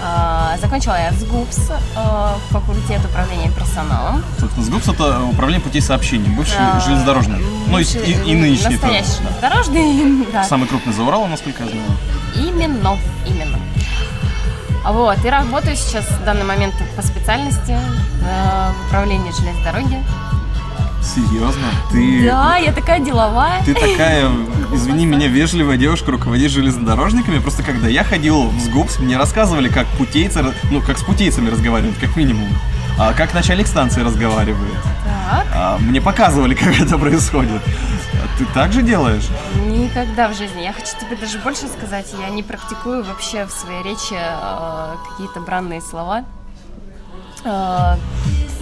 А, 0.06 0.58
Закончила 0.62 0.96
я 1.00 1.13
с 1.13 1.24
ГУПС, 1.24 1.72
а, 1.96 2.38
факультет 2.50 3.00
управления 3.06 3.50
персоналом. 3.52 4.22
Собственно, 4.38 4.66
СГУПС 4.66 4.89
это 4.89 5.24
управление 5.24 5.62
путей 5.62 5.82
сообщений, 5.82 6.28
бывший 6.30 6.58
А, 6.60 6.80
железнодорожный. 6.82 7.39
Ну, 7.68 7.80
и, 7.80 7.84
и, 7.84 8.32
и 8.32 8.36
нынешний. 8.36 8.72
Настоящий 8.72 9.22
железнодорожный, 9.22 10.28
да. 10.34 10.44
Самый 10.44 10.68
крупный 10.68 10.92
за 10.94 11.04
Уралом, 11.04 11.32
насколько 11.32 11.63
я 11.63 11.70
знаю. 11.70 11.86
Именно, 12.36 12.98
именно. 13.26 13.58
А 14.84 14.92
Вот, 14.92 15.24
и 15.24 15.30
работаю 15.30 15.78
сейчас 15.78 16.06
в 16.06 16.26
данный 16.26 16.44
момент 16.44 16.74
по 16.98 17.02
специальности 17.02 17.72
э, 17.72 18.72
в 18.72 18.88
управлении 18.88 19.32
железной 19.32 19.63
дороги. 19.63 20.04
Серьезно? 21.04 21.68
Ты, 21.92 22.26
Да, 22.26 22.58
я 22.58 22.72
такая 22.72 23.00
деловая. 23.00 23.62
ты 23.66 23.74
такая, 23.74 24.30
извини 24.72 25.06
меня, 25.06 25.28
вежливая 25.28 25.78
девушка, 25.78 26.12
руководишь 26.12 26.52
железнодорожниками. 26.52 27.39
Просто 27.39 27.62
когда 27.63 27.88
я 27.88 28.04
ходил 28.04 28.50
в 28.50 28.60
СГУПС, 28.60 29.00
мне 29.00 29.18
рассказывали, 29.18 29.68
как 29.70 29.86
путейцы, 29.98 30.44
ну, 30.72 30.82
как 30.82 30.98
с 30.98 31.04
путейцами 31.04 31.50
разговаривают, 31.50 31.98
как 31.98 32.16
минимум. 32.16 32.48
А 32.98 33.13
как 33.13 33.34
начальник 33.34 33.68
станции 33.68 34.02
разговаривает. 34.02 34.78
Так. 35.04 35.48
А 35.54 35.76
а 35.76 35.78
мне 35.80 36.00
показывали, 36.02 36.54
как 36.56 36.80
это 36.80 36.98
происходит. 36.98 37.62
А 38.13 38.38
ты 38.38 38.46
так 38.54 38.72
же 38.72 38.82
делаешь? 38.82 39.28
Никогда 39.66 40.30
в 40.30 40.38
жизни. 40.38 40.62
Я 40.62 40.74
хочу 40.74 40.98
тебе 41.00 41.16
даже 41.16 41.39
больше 41.39 41.68
сказать. 41.68 42.06
Я 42.20 42.30
не 42.30 42.44
практикую 42.44 43.04
вообще 43.04 43.46
в 43.46 43.52
своей 43.52 43.84
речи 43.84 44.13
э, 44.13 44.96
какие-то 45.10 45.39
бранные 45.42 45.82
слова. 45.82 46.24
Э, 47.44 47.96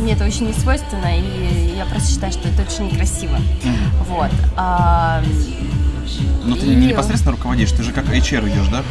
мне 0.02 0.14
это 0.14 0.26
очень 0.26 0.48
не 0.48 0.54
свойственно, 0.54 1.18
и 1.18 1.76
я 1.78 1.86
просто 1.86 2.12
считаю, 2.12 2.32
что 2.34 2.48
это 2.48 2.64
очень 2.64 2.86
некрасиво. 2.92 3.38
Вот. 4.08 4.32
А, 4.58 5.22
Но 6.44 6.56
ты 6.56 6.66
И- 6.66 6.76
не 6.76 6.88
непосредственно 6.88 7.36
руководишь, 7.36 7.72
ты 7.72 7.84
же 7.84 7.94
как 7.94 8.06
HR 8.10 8.48
идешь, 8.50 8.68
да? 8.68 8.84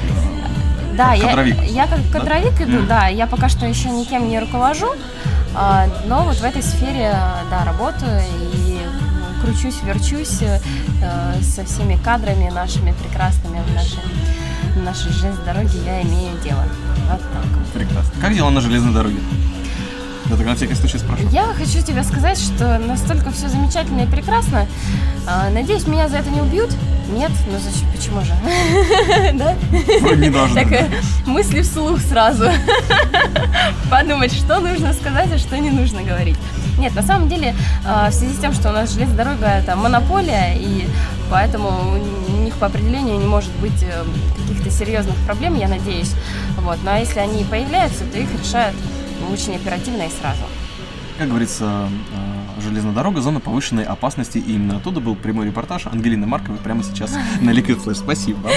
Да, 0.97 1.13
я, 1.15 1.29
кадровик. 1.29 1.63
я 1.65 1.87
как 1.87 1.99
кадровик 2.13 2.61
иду, 2.61 2.87
да, 2.87 3.09
я 3.09 3.27
пока 3.27 3.49
что 3.49 3.67
еще 3.67 3.91
никем 3.91 4.29
не 4.29 4.39
руковожу, 4.39 4.89
а, 5.55 5.87
но 6.07 6.25
вот 6.25 6.37
в 6.37 6.45
этой 6.45 6.63
сфере, 6.63 7.15
да, 7.51 7.65
работаю 7.65 8.23
и 8.55 8.79
кручусь, 9.43 9.77
верчусь 9.85 10.43
э, 10.43 10.59
со 11.43 11.65
всеми 11.65 11.97
кадрами 12.03 12.51
нашими 12.51 12.93
прекрасными 12.93 13.61
в 13.67 13.75
нашей, 13.75 13.99
в 14.77 14.83
нашей 14.83 15.11
железной 15.13 15.45
дороге 15.47 15.79
я 15.85 16.03
имею 16.03 16.39
дело. 16.45 16.65
Вот 17.11 17.21
так. 17.21 17.73
Прекрасно. 17.73 18.13
Как 18.21 18.35
дела 18.35 18.51
на 18.51 18.61
железной 18.61 18.93
дороге? 18.93 19.19
Я 20.31 20.37
так 20.37 20.47
на 20.47 20.55
всякий 20.55 20.75
случай 20.75 20.99
спрошу. 20.99 21.29
Я 21.33 21.53
хочу 21.59 21.85
тебе 21.85 22.05
сказать, 22.05 22.39
что 22.39 22.79
настолько 22.79 23.33
все 23.33 23.49
замечательно 23.49 24.03
и 24.03 24.07
прекрасно. 24.07 24.69
А, 25.27 25.51
Надеюсь, 25.51 25.89
меня 25.89 26.09
за 26.09 26.19
это 26.19 26.31
не 26.31 26.41
убьют. 26.41 26.71
Нет? 27.13 27.33
Ну 27.51 27.59
зачем? 27.59 27.91
Почему 27.91 28.21
же? 28.21 28.33
Да? 29.35 29.57
Вроде 30.01 30.23
не 30.23 30.31
должны. 30.31 30.55
Так, 30.63 30.73
э, 30.73 30.89
мысли 31.27 31.63
вслух 31.63 32.01
сразу. 32.01 32.45
Подумать, 33.91 34.33
что 34.33 34.61
нужно 34.61 34.93
сказать, 34.93 35.33
а 35.33 35.39
что 35.39 35.59
не 35.59 35.71
нужно 35.71 36.05
говорить. 36.05 36.37
Нет, 36.79 36.95
на 36.95 37.03
самом 37.03 37.29
деле, 37.29 37.57
э, 37.85 38.11
в 38.11 38.15
связи 38.15 38.33
с 38.33 38.39
тем, 38.39 38.53
что 38.53 38.71
у 38.71 38.73
нас 38.73 38.93
железная 38.93 39.17
дорога 39.17 39.47
это 39.47 39.75
монополия, 39.75 40.55
и 40.55 40.87
поэтому 41.29 41.99
у 42.29 42.37
них 42.45 42.55
по 42.55 42.67
определению 42.67 43.19
не 43.19 43.27
может 43.27 43.51
быть 43.61 43.83
э, 43.83 44.05
каких-то 44.47 44.71
серьезных 44.71 45.17
проблем, 45.27 45.59
я 45.59 45.67
надеюсь. 45.67 46.13
Вот. 46.59 46.79
Ну 46.85 46.91
а 46.93 46.99
если 46.99 47.19
они 47.19 47.43
появляются, 47.43 48.05
то 48.05 48.17
их 48.17 48.29
решают 48.41 48.77
очень 49.29 49.57
оперативно 49.57 50.03
и 50.03 50.11
сразу. 50.11 50.43
Как 51.19 51.29
говорится, 51.29 51.89
э, 52.15 52.63
железная 52.63 52.95
дорога, 52.95 53.21
зона 53.21 53.41
повышенной 53.41 53.85
опасности, 53.85 54.39
и 54.39 54.55
именно 54.55 54.79
оттуда 54.79 55.01
был 55.01 55.15
прямой 55.15 55.47
репортаж 55.47 55.87
Ангелины 55.87 56.27
Марковой 56.27 56.59
прямо 56.59 56.83
сейчас 56.83 57.15
на 57.43 57.51
Liquid 57.51 57.85
Flash. 57.85 57.97
Спасибо. 57.97 58.51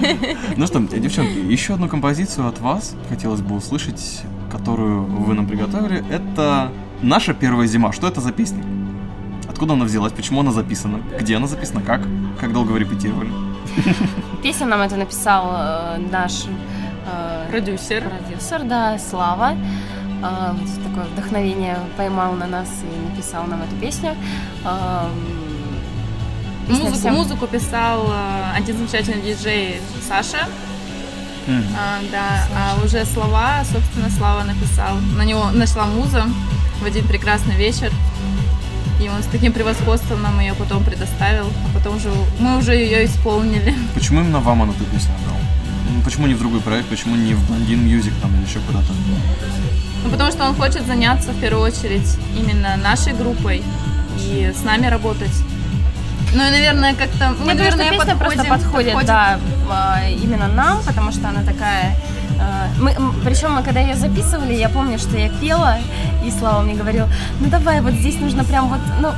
Ну 0.56 0.66
что, 0.66 0.80
девчонки, 0.80 1.38
еще 1.38 1.74
одну 1.74 1.88
композицию 1.88 2.48
от 2.48 2.58
вас 2.58 2.94
хотелось 3.08 3.40
бы 3.40 3.54
услышать, 3.54 4.22
которую 4.50 5.04
вы 5.04 5.34
нам 5.34 5.46
приготовили. 5.46 6.02
Это 6.10 6.72
«Наша 7.02 7.34
первая 7.34 7.66
зима». 7.66 7.92
Что 7.92 8.08
это 8.08 8.20
за 8.20 8.32
песня? 8.32 8.64
Откуда 9.48 9.74
она 9.74 9.84
взялась? 9.84 10.12
Почему 10.12 10.40
она 10.40 10.52
записана? 10.52 11.00
Где 11.18 11.36
она 11.36 11.46
записана? 11.46 11.82
Как? 11.82 12.00
Как 12.40 12.52
долго 12.52 12.72
вы 12.72 12.78
репетировали? 12.78 13.30
Песню 14.42 14.66
нам 14.66 14.80
это 14.80 14.96
написал 14.96 15.50
э, 15.52 15.98
наш 16.10 16.44
Продюсер. 17.50 18.08
продюсер, 18.08 18.62
да, 18.64 18.98
Слава. 18.98 19.54
Э, 20.22 20.54
такое 20.84 21.04
вдохновение 21.12 21.76
поймал 21.96 22.32
на 22.34 22.46
нас 22.46 22.68
и 22.82 23.08
написал 23.10 23.44
нам 23.46 23.62
эту 23.62 23.74
песню. 23.76 24.14
Эм, 24.64 25.10
песня 26.68 26.84
Музыку, 26.84 26.98
вся- 26.98 27.10
музыку 27.12 27.46
писал 27.46 28.06
э, 28.10 28.56
один 28.56 28.76
замечательный 28.76 29.22
диджей 29.22 29.80
Саша. 30.06 30.46
М. 31.46 31.64
А, 31.76 31.98
да, 32.12 32.46
а 32.54 32.84
уже 32.84 33.04
слова, 33.06 33.64
собственно, 33.64 34.10
Слава 34.10 34.42
написал. 34.44 34.96
На 35.16 35.22
него 35.22 35.50
нашла 35.52 35.86
муза 35.86 36.24
в 36.80 36.84
один 36.84 37.06
прекрасный 37.08 37.54
вечер. 37.56 37.90
И 39.02 39.08
он 39.08 39.22
с 39.22 39.26
таким 39.32 39.54
превосходством 39.54 40.20
нам 40.20 40.38
ее 40.40 40.52
потом 40.52 40.84
предоставил, 40.84 41.46
а 41.46 41.78
потом 41.78 41.96
уже 41.96 42.10
мы 42.38 42.58
уже 42.58 42.74
ее 42.74 43.06
исполнили. 43.06 43.74
Почему 43.94 44.20
именно 44.20 44.40
вам 44.40 44.60
он 44.60 44.70
эту 44.70 44.84
песню 44.84 45.12
отдал? 45.22 45.36
Почему 46.04 46.26
не 46.26 46.34
в 46.34 46.38
другой 46.38 46.60
проект? 46.60 46.88
Почему 46.88 47.16
не 47.16 47.34
в 47.34 47.46
Blondin 47.46 47.84
Music 47.84 48.12
там 48.22 48.34
или 48.34 48.42
еще 48.42 48.60
куда-то? 48.60 48.92
Ну, 50.04 50.10
потому 50.10 50.30
что 50.30 50.44
он 50.48 50.54
хочет 50.54 50.86
заняться 50.86 51.30
в 51.32 51.40
первую 51.40 51.64
очередь 51.66 52.16
именно 52.36 52.76
нашей 52.76 53.12
группой 53.12 53.62
и 54.18 54.52
с 54.58 54.64
нами 54.64 54.86
работать. 54.86 55.32
Ну 56.32 56.46
и, 56.46 56.50
наверное, 56.50 56.94
как-то 56.94 57.34
мы, 57.40 57.52
Я 57.52 57.54
думаю, 57.54 57.70
что 57.72 57.78
наверное, 57.78 57.98
песня 57.98 58.16
просто 58.16 58.44
подходит, 58.44 58.94
да, 59.06 59.38
в, 59.66 59.70
а, 59.70 60.08
именно 60.08 60.46
нам, 60.48 60.80
потому 60.86 61.10
что 61.12 61.28
она 61.28 61.42
такая. 61.42 61.96
э, 62.38 62.68
Мы, 62.80 62.94
причем 63.24 63.52
мы 63.52 63.62
когда 63.64 63.80
ее 63.80 63.96
записывали, 63.96 64.54
я 64.54 64.68
помню, 64.68 64.98
что 64.98 65.16
я 65.18 65.28
пела, 65.28 65.78
и 66.24 66.30
Слава 66.30 66.62
мне 66.62 66.74
говорил, 66.74 67.06
ну 67.40 67.48
давай, 67.50 67.80
вот 67.80 67.94
здесь 67.94 68.14
нужно 68.20 68.44
прям 68.44 68.68
вот, 68.68 68.78
ну, 69.00 69.12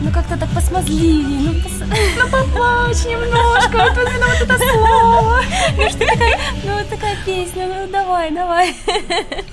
ну 0.00 0.10
как-то 0.10 0.36
так 0.36 0.48
посмазливее, 0.50 1.40
ну, 1.40 1.52
пос- 1.52 1.86
ну 2.18 2.28
поплачь 2.28 3.04
немножко, 3.04 3.78
вот 3.78 3.98
именно 4.08 4.26
вот 4.26 4.40
это 4.40 4.58
слово. 4.58 5.40
Ну 5.76 5.88
что 5.88 5.98
такая, 5.98 6.38
ну 6.64 6.74
вот 6.74 6.88
такая 6.88 7.16
песня, 7.24 7.66
ну 7.68 7.86
давай, 7.90 8.30
давай. 8.30 8.74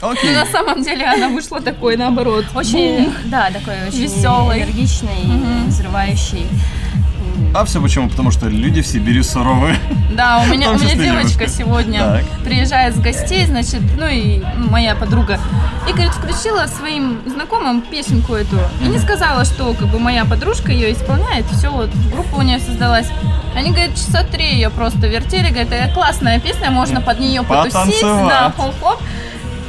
Ну, 0.02 0.34
на 0.34 0.46
самом 0.46 0.84
деле 0.84 1.06
она 1.06 1.30
вышла 1.30 1.62
такой, 1.62 1.98
наоборот. 1.98 2.46
Очень, 2.56 3.14
да, 3.26 3.50
такой 3.52 3.76
очень 3.88 4.04
Весёлый. 4.04 4.60
энергичный, 4.60 5.68
взрывающий. 5.68 6.48
А 7.54 7.66
все 7.66 7.82
почему? 7.82 8.10
Потому 8.10 8.30
что 8.32 8.48
люди 8.48 8.82
в 8.82 8.88
Сибири 8.88 9.24
суровые. 9.24 9.76
Да, 10.12 10.44
у 10.44 10.48
меня, 10.48 10.72
у 10.72 10.76
меня 10.78 10.96
девочка 10.96 11.48
сегодня 11.48 12.00
Так. 12.00 12.26
приезжает 12.44 12.96
с 12.96 13.00
гостей, 13.00 13.46
значит, 13.46 13.82
ну 13.98 14.06
и 14.06 14.42
моя 14.70 14.96
подруга. 14.96 15.40
И, 15.88 15.92
говорит, 15.92 16.12
включила 16.12 16.68
своим 16.68 17.22
знакомым 17.26 17.82
песенку 17.82 18.34
эту. 18.34 18.58
И 18.82 18.88
не 18.88 19.00
сказала, 19.00 19.46
что 19.46 19.74
как 19.74 19.88
бы 19.88 19.98
моя 20.00 20.26
подружка 20.26 20.72
ее 20.72 20.94
исполняет. 20.94 21.46
Все, 21.52 21.70
вот 21.70 21.90
группа 22.12 22.36
у 22.36 22.42
нее 22.42 22.60
создалась. 22.60 23.08
Они, 23.56 23.72
говорят, 23.72 23.96
часа 23.96 24.24
три 24.24 24.54
ее 24.54 24.70
просто 24.70 25.08
вертели. 25.08 25.50
Говорят, 25.50 25.72
это 25.72 25.94
классная 25.94 26.40
песня, 26.40 26.70
можно 26.70 27.02
под 27.02 27.20
нее 27.20 27.42
потусить. 27.44 28.02
Да, 28.02 28.54
хоп-хоп. 28.56 29.00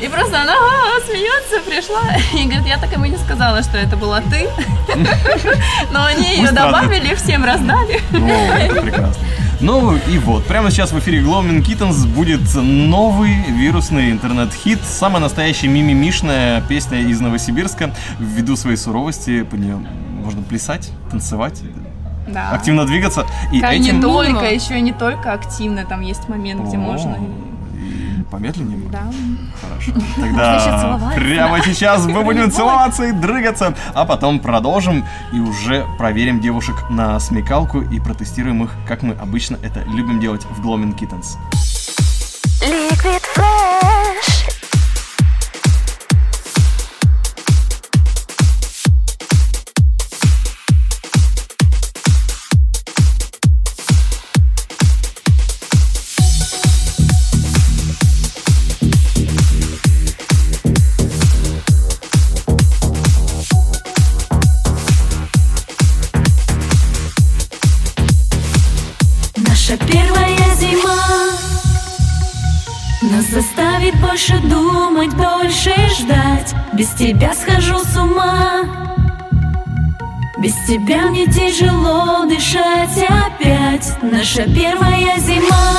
И 0.00 0.08
просто 0.08 0.40
она 0.40 0.52
«А, 0.54 1.00
смеется, 1.06 1.60
пришла. 1.68 2.00
И 2.40 2.44
говорит, 2.46 2.66
я 2.66 2.78
так 2.78 2.92
ему 2.92 3.04
не 3.04 3.18
сказала, 3.18 3.62
что 3.62 3.76
это 3.76 3.96
была 3.96 4.20
ты. 4.22 4.48
Но 5.92 6.04
они 6.04 6.36
ее 6.36 6.50
добавили, 6.52 7.14
всем 7.14 7.44
раздали. 7.44 8.00
О, 8.12 8.56
это 8.56 8.80
прекрасно. 8.82 9.24
Ну 9.60 9.94
и 9.94 10.16
вот, 10.16 10.46
прямо 10.46 10.70
сейчас 10.70 10.90
в 10.90 10.98
эфире 11.00 11.20
Glowing 11.20 11.62
Kittens 11.62 12.06
будет 12.06 12.40
новый 12.54 13.34
вирусный 13.50 14.10
интернет-хит, 14.10 14.78
самая 14.82 15.20
настоящая 15.20 15.68
мимимишная 15.68 16.62
песня 16.62 17.00
из 17.00 17.20
Новосибирска. 17.20 17.94
Ввиду 18.18 18.56
своей 18.56 18.78
суровости 18.78 19.42
по 19.42 19.56
нее 19.56 19.76
можно 19.76 20.42
плясать, 20.42 20.90
танцевать, 21.10 21.60
Да. 22.26 22.52
активно 22.52 22.86
двигаться. 22.86 23.26
И 23.52 23.60
Как 23.60 23.72
этим... 23.74 23.96
не 23.96 24.02
только, 24.02 24.46
еще 24.46 24.78
и 24.78 24.80
не 24.80 24.92
только 24.92 25.30
активно, 25.34 25.84
там 25.84 26.00
есть 26.00 26.26
момент, 26.30 26.66
где 26.66 26.78
можно. 26.78 27.18
Помедленнее? 28.30 28.88
Да. 28.90 29.10
Хорошо. 29.60 29.92
Тогда 30.16 31.12
прямо 31.16 31.62
сейчас 31.62 32.06
мы 32.06 32.22
будем 32.22 32.50
целоваться 32.50 33.04
и 33.04 33.12
дрыгаться, 33.12 33.74
а 33.94 34.04
потом 34.04 34.40
продолжим 34.40 35.04
и 35.32 35.40
уже 35.40 35.86
проверим 35.98 36.40
девушек 36.40 36.76
на 36.90 37.18
смекалку 37.18 37.80
и 37.80 38.00
протестируем 38.00 38.64
их, 38.64 38.70
как 38.86 39.02
мы 39.02 39.14
обычно 39.14 39.58
это 39.62 39.82
любим 39.88 40.20
делать 40.20 40.44
в 40.44 40.64
Glowing 40.64 40.96
Kittens. 40.96 41.36
Liquid 42.62 43.22
Flash. 43.34 43.59
Тебя 77.00 77.32
схожу 77.32 77.78
с 77.78 77.96
ума. 77.96 78.60
Без 80.36 80.52
тебя 80.68 81.06
мне 81.06 81.26
тяжело 81.26 82.26
дышать 82.26 83.02
опять. 83.08 83.96
Наша 84.02 84.42
первая 84.42 85.18
зима. 85.18 85.78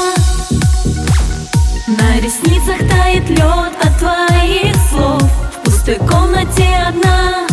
На 1.85 2.19
ресницах 2.19 2.79
тает 2.89 3.29
лед 3.29 3.73
от 3.83 3.99
твоих 3.99 4.75
слов. 4.89 5.21
В 5.21 5.63
пустой 5.63 5.97
комнате 5.97 6.67
одна. 6.87 7.47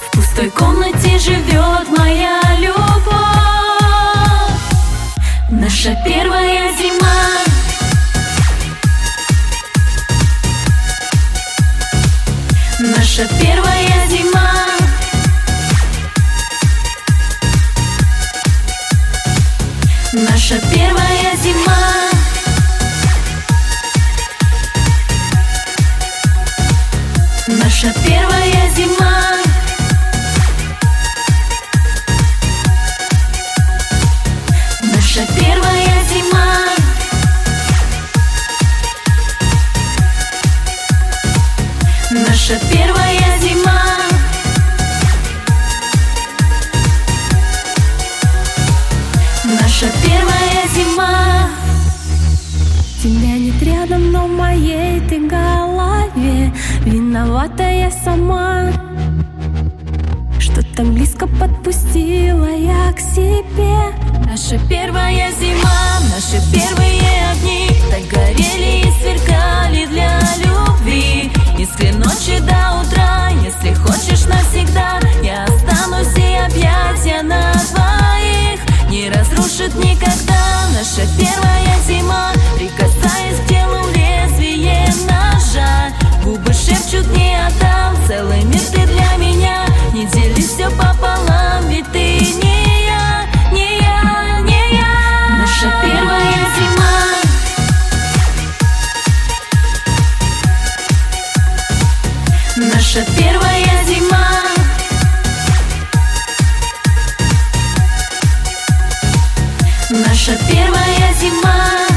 В 0.00 0.16
пустой 0.16 0.50
комнате 0.50 1.18
живет 1.20 1.88
моя 1.96 2.40
любовь. 2.58 3.12
Наша 5.50 5.96
первая 6.04 6.72
зима 6.76 7.51
Наша 12.84 13.28
первая 13.40 14.08
зима. 14.08 14.66
Наша 20.12 20.58
первая 20.74 21.36
зима. 21.36 22.21
Наша 102.94 103.10
первая 103.16 103.84
зима. 103.86 104.42
Наша 109.88 110.36
первая 110.46 111.14
зима. 111.18 111.88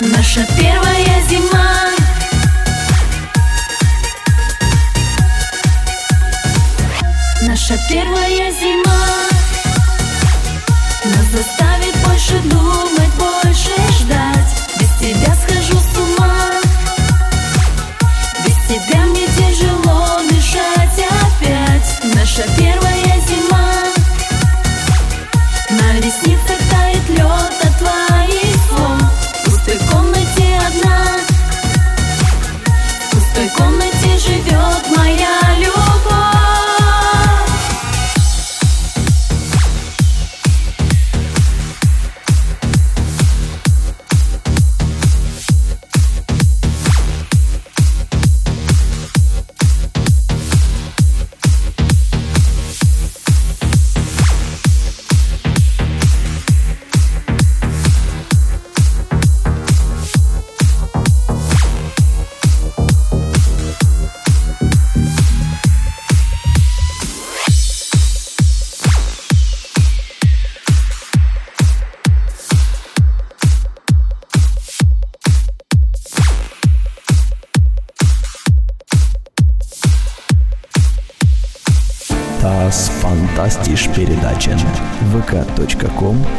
Наша 0.00 0.46
первая 0.56 1.22
зима. 1.28 1.90
Наша 7.42 7.78
первая 7.90 8.52
зима. 8.52 9.06
Нас 11.04 11.26
заставит 11.26 11.94
больше 12.06 12.38
думать, 12.44 13.14
больше 13.18 13.47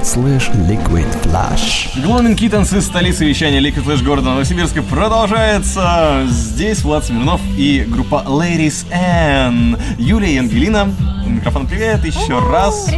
slash 0.10 0.50
liquidflash. 0.68 2.02
Гломин 2.02 2.36
Киттенс 2.36 2.74
из 2.74 2.86
столицы 2.86 3.26
вещания 3.26 3.60
Liquid 3.60 3.84
Flash 3.86 4.04
города 4.04 4.32
Новосибирска 4.32 4.82
продолжается. 4.82 6.26
Здесь 6.28 6.82
Влад 6.82 7.06
Смирнов 7.06 7.40
и 7.56 7.86
группа 7.88 8.24
Ladies 8.26 8.88
N. 8.92 9.78
Юлия 10.00 10.34
и 10.34 10.38
Ангелина. 10.40 10.92
Микрофон 11.28 11.68
привет 11.68 12.04
еще 12.06 12.40
раз. 12.40 12.90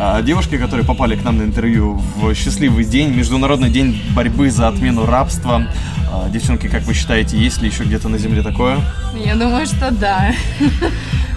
А, 0.00 0.22
Девушки, 0.22 0.56
которые 0.56 0.86
попали 0.86 1.16
к 1.16 1.22
нам 1.22 1.36
на 1.36 1.42
интервью 1.42 2.00
в 2.16 2.34
счастливый 2.34 2.86
день, 2.86 3.10
Международный 3.10 3.68
день 3.68 4.00
борьбы 4.14 4.50
за 4.50 4.68
отмену 4.68 5.04
рабства. 5.04 5.66
А, 6.10 6.30
Девчонки, 6.30 6.66
как 6.68 6.84
вы 6.84 6.94
считаете, 6.94 7.36
есть 7.36 7.60
ли 7.60 7.68
еще 7.68 7.84
где-то 7.84 8.08
на 8.08 8.16
земле 8.16 8.42
такое? 8.42 8.78
Я 9.14 9.34
думаю, 9.34 9.66
что 9.66 9.90
да. 9.90 10.32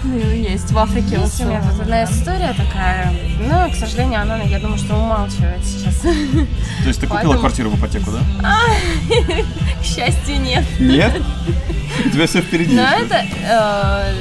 Ну, 0.02 0.18
Есть 0.18 0.70
в 0.70 0.78
Африке. 0.78 1.18
Есть 1.20 1.40
у 1.42 1.44
меня 1.46 1.60
тут 1.62 1.80
одна 1.80 2.04
история 2.04 2.54
такая, 2.56 3.12
но, 3.40 3.68
к 3.70 3.74
сожалению, 3.74 4.22
она, 4.22 4.38
я 4.38 4.58
думаю, 4.58 4.78
что 4.78 4.96
умалчивает 4.96 5.64
сейчас. 5.64 5.96
То 6.00 6.88
есть 6.88 7.00
ты 7.00 7.06
купила 7.06 7.32
Поэтому- 7.32 7.38
квартиру 7.40 7.70
в 7.70 7.78
ипотеку, 7.78 8.10
да? 8.12 8.20
К 9.80 9.84
счастью, 9.84 10.40
нет. 10.40 10.64
Нет? 10.78 11.12
У 12.06 12.08
тебя 12.08 12.26
все 12.26 12.40
впереди. 12.40 12.74
Но 12.74 12.82
это 12.82 13.24
э, 13.42 14.14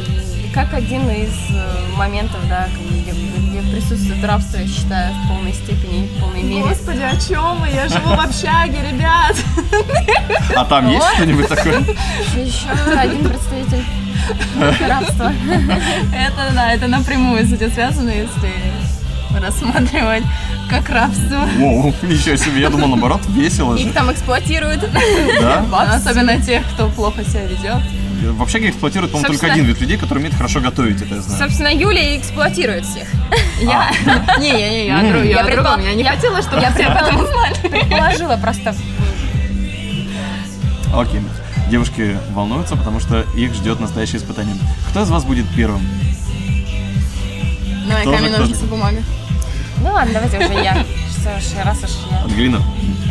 как 0.53 0.73
один 0.73 1.09
из 1.09 1.33
э, 1.51 1.95
моментов, 1.95 2.39
да, 2.49 2.67
где, 2.75 3.11
где 3.11 3.61
присутствует 3.71 4.23
рабство, 4.25 4.57
я 4.57 4.67
считаю, 4.67 5.13
в 5.13 5.27
полной 5.29 5.53
степени, 5.53 6.07
в 6.07 6.19
полной 6.19 6.43
мере. 6.43 6.63
Господи, 6.63 7.01
о 7.01 7.15
чем 7.15 7.59
мы? 7.59 7.69
Я 7.69 7.87
живу 7.87 8.09
в 8.15 8.19
общаге, 8.19 8.79
ребят. 8.91 9.37
А 10.55 10.65
там 10.65 10.89
есть 10.89 11.05
что-нибудь 11.15 11.47
такое? 11.47 11.79
Еще 12.35 12.67
один 12.97 13.29
представитель 13.29 13.85
рабства. 14.87 15.33
Это, 16.15 16.53
да, 16.53 16.71
это 16.73 16.87
напрямую 16.87 17.45
с 17.45 17.53
этим 17.53 17.71
связано, 17.71 18.09
если 18.09 18.51
рассматривать 19.39 20.23
как 20.69 20.89
рабство. 20.89 21.47
Воу, 21.57 21.93
ничего 22.03 22.35
себе, 22.35 22.61
я 22.61 22.69
думал, 22.69 22.87
наоборот, 22.89 23.21
весело 23.29 23.75
Их 23.75 23.87
же. 23.87 23.93
там 23.93 24.11
эксплуатируют. 24.11 24.87
Да? 25.39 25.63
Особенно 25.93 26.39
тех, 26.41 26.63
кто 26.73 26.89
плохо 26.89 27.23
себя 27.23 27.45
ведет. 27.45 27.77
В 28.33 28.41
общаге 28.41 28.69
эксплуатирует, 28.69 29.11
по-моему, 29.13 29.33
только 29.33 29.51
один 29.51 29.63
вид 29.65 29.79
людей, 29.79 29.97
который 29.97 30.19
умеет 30.19 30.35
хорошо 30.35 30.59
готовить, 30.59 31.01
это 31.01 31.15
я 31.15 31.21
знаю. 31.21 31.39
Собственно, 31.41 31.69
Юлия 31.73 32.15
и 32.15 32.19
эксплуатирует 32.19 32.85
всех. 32.85 33.07
Я? 33.61 33.89
Не, 34.39 34.51
не, 34.51 34.69
не, 34.69 34.87
я 34.87 34.99
о 34.99 35.03
друг- 35.09 35.23
я 35.23 35.39
о 35.39 35.43
другом. 35.49 35.81
Я 35.81 35.93
не 35.93 36.03
хотела, 36.03 36.41
чтобы 36.41 36.61
я 36.61 36.71
все 36.71 36.85
об 36.87 36.97
этом 36.97 37.15
узнали. 37.23 37.55
предположила 37.69 38.35
просто. 38.37 38.75
Окей. 40.93 41.21
Девушки 41.69 42.17
волнуются, 42.31 42.75
потому 42.75 42.99
что 42.99 43.21
их 43.35 43.53
ждет 43.53 43.79
настоящее 43.79 44.17
испытание. 44.17 44.55
Кто 44.89 45.03
из 45.03 45.09
вас 45.09 45.23
будет 45.23 45.45
первым? 45.55 45.81
Давай, 47.87 48.03
Тоже, 48.03 48.17
камень, 48.17 48.31
ножницы, 48.31 48.65
бумага. 48.65 48.97
Ну 49.83 49.93
ладно, 49.93 50.13
давайте 50.13 50.37
уже 50.39 50.63
я. 50.63 50.85
Что 51.11 51.39
ж, 51.39 51.63
раз 51.63 51.83
уж 51.83 51.91
я 52.09 52.23
Ангелина? 52.23 52.61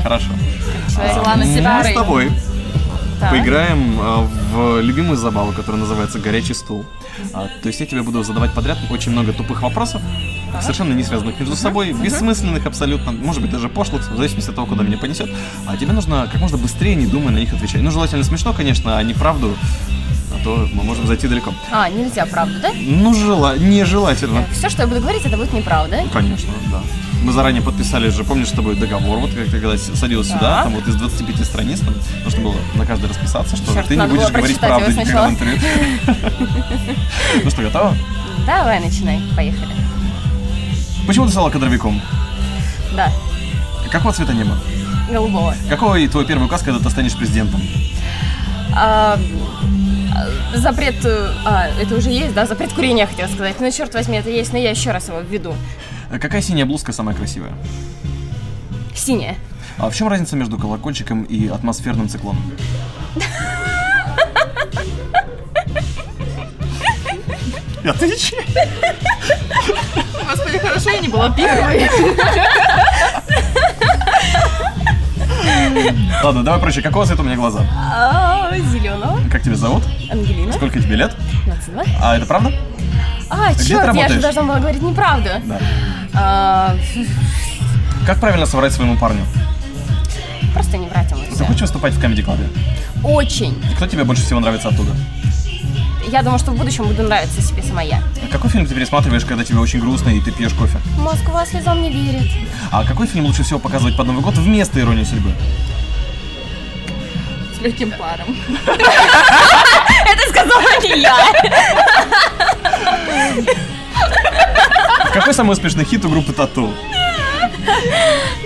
Хорошо. 0.03 0.31
Взяла 0.89 1.37
на 1.37 1.45
себя 1.45 1.79
Мы 1.79 1.91
с 1.91 1.95
тобой 1.95 2.33
Так. 3.21 3.31
поиграем 3.31 3.99
а, 4.01 4.29
в 4.53 4.81
любимую 4.81 5.17
забаву, 5.17 5.53
которая 5.53 5.81
называется 5.81 6.19
«Горячий 6.19 6.55
стул». 6.55 6.85
А, 7.33 7.49
То 7.63 7.69
есть 7.69 7.81
я 7.81 7.87
тебе 7.87 8.03
буду 8.03 8.23
задавать 8.23 8.53
подряд 8.53 8.79
очень 8.91 9.13
много 9.13 9.33
тупых 9.33 9.63
вопросов, 9.63 10.01
совершенно 10.61 10.93
не 10.93 11.03
связанных 11.03 11.39
между 11.39 11.57
собой, 11.57 11.93
бессмысленных 11.93 12.67
абсолютно, 12.67 13.13
может 13.13 13.43
быть 13.43 13.51
даже 13.51 13.69
пошлых, 13.69 14.09
в 14.09 14.17
зависимости 14.17 14.51
от 14.51 14.57
того, 14.57 14.67
куда 14.67 14.85
меня 14.85 14.99
понесет. 14.99 15.29
А 15.67 15.77
тебе 15.77 15.93
нужно 15.93 16.29
как 16.31 16.41
можно 16.41 16.59
быстрее, 16.59 16.95
не 16.95 17.07
думая, 17.07 17.31
на 17.31 17.39
них 17.39 17.53
отвечать. 17.53 17.83
Ну, 17.83 17.91
желательно 17.91 18.23
смешно, 18.25 18.53
конечно, 18.53 18.97
а 18.97 19.03
не 19.03 19.15
правду, 19.15 19.57
а 20.33 20.45
то 20.45 20.69
мы 20.73 20.85
можем 20.85 21.07
зайти 21.07 21.27
далеко. 21.27 21.53
А, 21.73 21.89
нельзя, 21.89 22.27
правда, 22.27 22.55
да? 22.61 22.71
Ну, 22.75 23.15
жела... 23.15 23.59
нежелательно. 23.59 24.45
Все, 24.53 24.69
что 24.69 24.83
я 24.83 24.89
буду 24.89 25.01
говорить, 25.01 25.25
это 25.25 25.37
будет 25.37 25.53
неправда. 25.53 26.05
Конечно, 26.13 26.53
да. 26.71 26.83
Мы 27.23 27.33
заранее 27.33 27.63
подписали 27.63 28.09
же, 28.11 28.23
помнишь, 28.25 28.49
с 28.49 28.53
тобой 28.53 28.77
договор, 28.77 29.19
вот 29.19 29.31
как 29.33 29.47
ты 29.47 29.61
когда 29.61 29.77
с- 29.77 29.95
садилась 29.99 30.29
сюда, 30.29 30.63
там 30.65 30.75
вот 30.75 30.87
из 30.87 30.95
25 30.95 31.45
страниц, 31.45 31.81
там 31.81 31.95
нужно 32.25 32.41
было 32.43 32.55
на 32.75 32.87
каждой 32.87 33.09
расписаться, 33.11 33.57
что 33.57 33.73
Чёрт, 33.75 33.89
ты 33.89 33.97
не 33.97 34.07
будешь 34.07 34.31
говорить 34.31 34.59
правду 34.59 34.91
никогда 34.93 35.29
в 35.29 35.31
интервью. 35.33 35.59
Ну 37.45 37.51
что, 37.51 37.63
готова? 37.63 37.97
Давай, 38.47 38.81
начинай, 38.81 39.21
поехали. 39.37 39.73
Почему 41.07 41.27
ты 41.27 41.33
стала 41.33 41.51
кадровиком? 41.51 42.01
Да, 42.97 43.11
Какого 43.91 44.13
цвета 44.13 44.33
небо? 44.33 44.57
голубого. 45.11 45.55
Какой 45.71 46.07
твой 46.09 46.27
первый 46.27 46.45
указ, 46.45 46.63
когда 46.63 46.79
ты 46.81 46.91
станешь 46.91 47.15
президентом? 47.17 47.63
А, 48.75 49.19
а, 50.15 50.57
запрет, 50.59 51.03
э, 51.05 51.33
а, 51.47 51.69
это 51.81 51.95
уже 51.95 52.11
есть, 52.11 52.35
да, 52.35 52.45
запрет 52.47 52.73
курения, 52.75 53.07
хотела 53.07 53.27
сказать. 53.29 53.57
Ну, 53.59 53.71
черт 53.73 53.95
возьми, 53.95 54.19
это 54.19 54.29
есть, 54.29 54.53
но 54.53 54.59
я 54.59 54.71
еще 54.71 54.91
раз 54.91 55.09
его 55.09 55.21
введу. 55.21 55.55
Какая 56.11 56.41
синяя 56.41 56.67
блузка 56.67 56.93
самая 56.93 57.15
красивая? 57.15 57.53
Синяя. 58.95 59.37
А 59.77 59.91
в 59.91 59.95
чем 59.95 60.09
разница 60.09 60.37
между 60.37 60.59
колокольчиком 60.59 61.23
и 61.23 61.49
атмосферным 61.49 62.09
циклоном? 62.09 62.43
Отвечай. 67.85 68.45
Господи, 70.29 70.59
хорошо, 70.59 70.91
я 70.91 70.99
не 70.99 71.09
была 71.09 71.31
первой. 71.31 71.89
Ладно, 76.23 76.43
давай 76.43 76.61
проще. 76.61 76.83
Какого 76.83 77.07
цвета 77.07 77.23
у 77.23 77.25
меня 77.25 77.37
глаза? 77.37 77.65
Зеленого. 78.73 79.21
Как 79.31 79.43
тебя 79.43 79.55
зовут? 79.55 79.85
Ангелина. 80.11 80.53
Сколько 80.53 80.81
тебе 80.81 80.97
лет? 80.97 81.17
22. 81.47 81.85
А 82.03 82.17
это 82.17 82.27
правда? 82.27 82.53
А, 83.39 83.55
ты 83.55 83.65
черт, 83.65 83.95
я 83.95 84.09
же 84.09 84.21
должна 84.21 84.43
была 84.43 84.59
говорить 84.59 84.83
неправду. 84.83 85.31
Да. 85.45 85.61
А, 86.15 86.77
Как 88.07 88.19
правильно 88.21 88.47
соврать 88.47 88.73
своему 88.73 88.97
парню? 88.97 89.25
просто 90.55 90.77
не 90.77 90.87
врать 90.89 91.09
ему. 91.11 91.23
Ты 91.37 91.45
хочешь 91.45 91.61
выступать 91.63 91.95
в 91.95 92.03
Comedy 92.03 92.25
Club? 92.25 92.39
Очень. 93.05 93.53
И 93.71 93.75
кто 93.77 93.87
тебе 93.87 94.03
больше 94.03 94.25
всего 94.25 94.41
нравится 94.41 94.69
оттуда? 94.69 94.91
Я 96.11 96.23
думаю, 96.23 96.39
что 96.39 96.51
в 96.53 96.57
будущем 96.57 96.85
буду 96.85 97.03
нравиться 97.03 97.41
себе 97.43 97.63
сама 97.63 97.83
я. 97.83 98.03
А 98.25 98.33
Какой 98.33 98.51
фильм 98.51 98.67
ты 98.67 98.75
пересматриваешь, 98.75 99.25
когда 99.25 99.45
тебе 99.45 99.59
очень 99.59 99.79
грустно 99.79 100.09
и 100.09 100.21
ты 100.21 100.33
пьешь 100.33 100.55
кофе? 100.55 100.79
Москва 100.99 101.45
слезам 101.47 101.83
не 101.83 101.91
верит. 101.93 102.29
А 102.73 102.85
какой 102.85 103.07
фильм 103.07 103.27
лучше 103.27 103.43
всего 103.45 103.59
показывать 103.59 103.97
под 103.97 104.07
Новый 104.07 104.23
год 104.23 104.37
вместо 104.39 104.81
«Иронии 104.81 105.05
судьбы»? 105.05 105.31
С 107.57 107.61
легким 107.63 107.91
паром. 107.93 108.37
Это 108.67 110.29
сказала 110.31 110.81
не 110.83 111.01
я. 111.03 111.17
Какой 115.13 115.35
самый 115.35 115.53
успешный 115.53 115.85
хит 115.85 116.05
у 116.05 116.09
группы 116.09 116.33
Тату? 116.33 116.73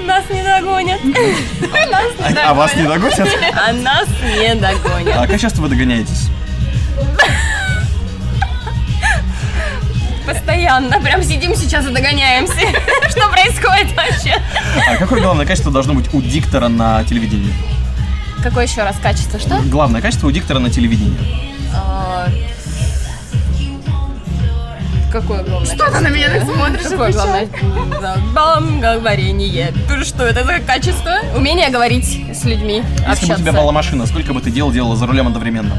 Нас 0.05 0.25
не 0.31 0.42
догонят. 0.42 1.03
Нас 1.05 2.33
не 2.33 2.38
А, 2.38 2.51
а 2.51 2.55
вас 2.55 2.75
не 2.75 2.85
догонят. 2.85 3.16
догонят? 3.16 3.55
А 3.55 3.73
нас 3.73 4.09
не 4.23 4.55
догонят. 4.55 5.16
А 5.16 5.27
как 5.27 5.40
часто 5.40 5.61
вы 5.61 5.68
догоняетесь? 5.68 6.29
Постоянно. 10.27 11.01
Прям 11.01 11.23
сидим 11.23 11.55
сейчас 11.55 11.87
и 11.87 11.90
догоняемся. 11.90 12.55
Что 13.11 13.29
происходит 13.29 13.95
вообще? 13.97 14.40
А 14.88 14.97
какое 14.97 15.21
главное 15.21 15.47
качество 15.47 15.73
должно 15.73 15.95
быть 15.95 16.12
у 16.14 16.23
диктора 16.23 16.68
на 16.68 17.05
телевидении? 17.05 17.53
Какое 18.42 18.66
еще 18.66 18.83
раз 18.83 18.97
качество? 19.03 19.38
Что? 19.38 19.61
Главное 19.66 20.01
качество 20.01 20.29
у 20.29 20.31
диктора 20.31 20.59
на 20.59 20.71
телевидении. 20.71 21.53
Какое 25.12 25.42
главное? 25.42 25.66
Что 25.66 25.90
ты 25.90 26.01
на 26.01 26.09
меня 26.09 26.31
так 26.31 26.44
смотришь? 26.44 26.85
Какое 26.85 27.12
главное? 27.12 27.48
Бам, 28.35 28.81
говорение. 28.81 29.70
Что 30.05 30.25
это 30.25 30.42
за 30.42 30.59
качество? 30.61 31.18
Умение 31.37 31.68
говорить 31.68 32.07
с 32.35 32.44
людьми, 32.44 32.83
Если 33.07 33.27
бы 33.27 33.35
у 33.35 33.37
тебя 33.37 33.53
была 33.53 33.72
машина, 33.72 34.07
сколько 34.07 34.33
бы 34.33 34.40
ты 34.40 34.51
дел 34.51 34.72
делала 34.72 34.96
за 34.96 35.07
рулем 35.07 35.27
одновременно? 35.27 35.77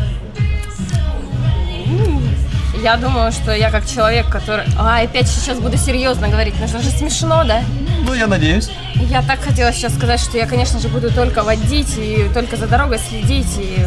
Я 2.84 2.98
думаю, 2.98 3.32
что 3.32 3.56
я 3.56 3.72
как 3.72 3.88
человек, 3.88 4.30
который... 4.30 4.66
А, 4.78 5.00
опять 5.00 5.28
сейчас 5.28 5.58
буду 5.58 5.78
серьезно 5.78 6.28
говорить. 6.28 6.60
Нужно 6.60 6.82
же 6.82 6.90
смешно, 6.90 7.44
да? 7.44 7.64
Ну, 8.06 8.14
я 8.14 8.28
надеюсь. 8.28 8.70
Я 8.96 9.24
так 9.24 9.40
хотела 9.40 9.72
сейчас 9.72 9.96
сказать, 9.96 10.20
что 10.20 10.38
я, 10.38 10.46
конечно 10.46 10.80
же, 10.80 10.90
буду 10.90 11.10
только 11.10 11.44
водить 11.44 11.98
и 11.98 12.30
только 12.34 12.58
за 12.58 12.68
дорогой 12.68 13.00
следить 13.00 13.58
и 13.58 13.86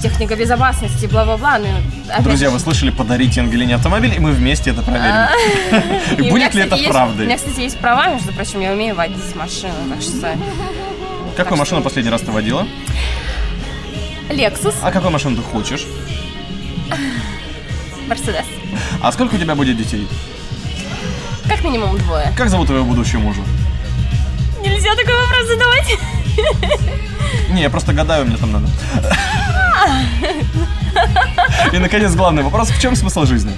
техника 0.00 0.34
безопасности, 0.36 1.06
бла-бла-бла. 1.06 1.58
Ну, 1.58 1.68
Друзья, 2.22 2.50
вы 2.50 2.58
слышали, 2.58 2.90
подарите 2.90 3.40
Ангелине 3.40 3.74
автомобиль, 3.76 4.14
и 4.14 4.18
мы 4.18 4.32
вместе 4.32 4.70
это 4.70 4.82
проверим. 4.82 5.26
Меня, 6.18 6.30
Будет 6.30 6.54
ли 6.54 6.62
это 6.62 6.76
есть- 6.76 6.88
У 6.88 6.92
правдой? 6.92 7.26
меня, 7.26 7.36
кстати, 7.36 7.60
есть 7.60 7.78
права, 7.78 8.08
между 8.14 8.32
прочим, 8.32 8.60
я 8.60 8.72
умею 8.72 8.94
водить 8.94 9.34
машину, 9.36 9.72
так 9.90 10.00
что... 10.02 10.36
Какую 11.36 11.58
машину 11.58 11.82
последний 11.82 12.10
раз 12.10 12.22
ты 12.22 12.30
водила? 12.32 12.66
Lexus, 14.28 14.74
А 14.82 14.90
какую 14.90 15.10
машину 15.10 15.36
ты 15.36 15.42
хочешь? 15.42 15.86
Мерседес. 18.08 18.44
А 19.02 19.12
сколько 19.12 19.34
у 19.34 19.38
тебя 19.38 19.54
будет 19.54 19.76
детей? 19.76 20.06
Как 21.48 21.62
минимум 21.64 21.96
двое. 21.98 22.32
Как 22.36 22.48
зовут 22.48 22.66
твоего 22.68 22.84
будущего 22.84 23.20
мужа? 23.20 23.40
Нельзя 24.60 24.94
такой 24.94 25.14
вопрос 25.14 25.46
задавать. 25.48 25.98
Не, 27.50 27.62
я 27.62 27.70
просто 27.70 27.92
гадаю, 27.92 28.26
мне 28.26 28.36
там 28.36 28.52
надо. 28.52 28.66
И, 31.72 31.78
наконец, 31.78 32.14
главный 32.14 32.42
вопрос. 32.42 32.70
В 32.70 32.80
чем 32.80 32.96
смысл 32.96 33.24
жизни? 33.24 33.52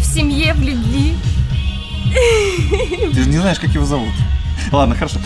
В 0.00 0.04
семье, 0.04 0.54
в 0.54 0.60
любви. 0.62 1.16
Ты 3.12 3.22
же 3.22 3.28
не 3.28 3.38
знаешь, 3.38 3.58
как 3.58 3.70
его 3.70 3.84
зовут. 3.84 4.14
Ладно, 4.72 4.94
хорошо. 4.94 5.18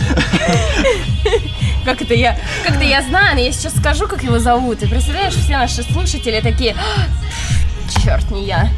Как 1.85 2.01
это 2.01 2.13
я? 2.13 2.37
Как 2.65 2.75
это 2.75 2.83
я 2.83 3.01
знаю, 3.01 3.35
но 3.35 3.41
я 3.41 3.51
сейчас 3.51 3.75
скажу, 3.75 4.07
как 4.07 4.23
его 4.23 4.39
зовут. 4.39 4.83
И 4.83 4.87
представляешь, 4.87 5.33
все 5.33 5.57
наши 5.57 5.83
слушатели 5.83 6.39
такие, 6.41 6.75
«А, 6.75 7.99
черт, 8.01 8.29
не 8.31 8.45
я. 8.45 8.69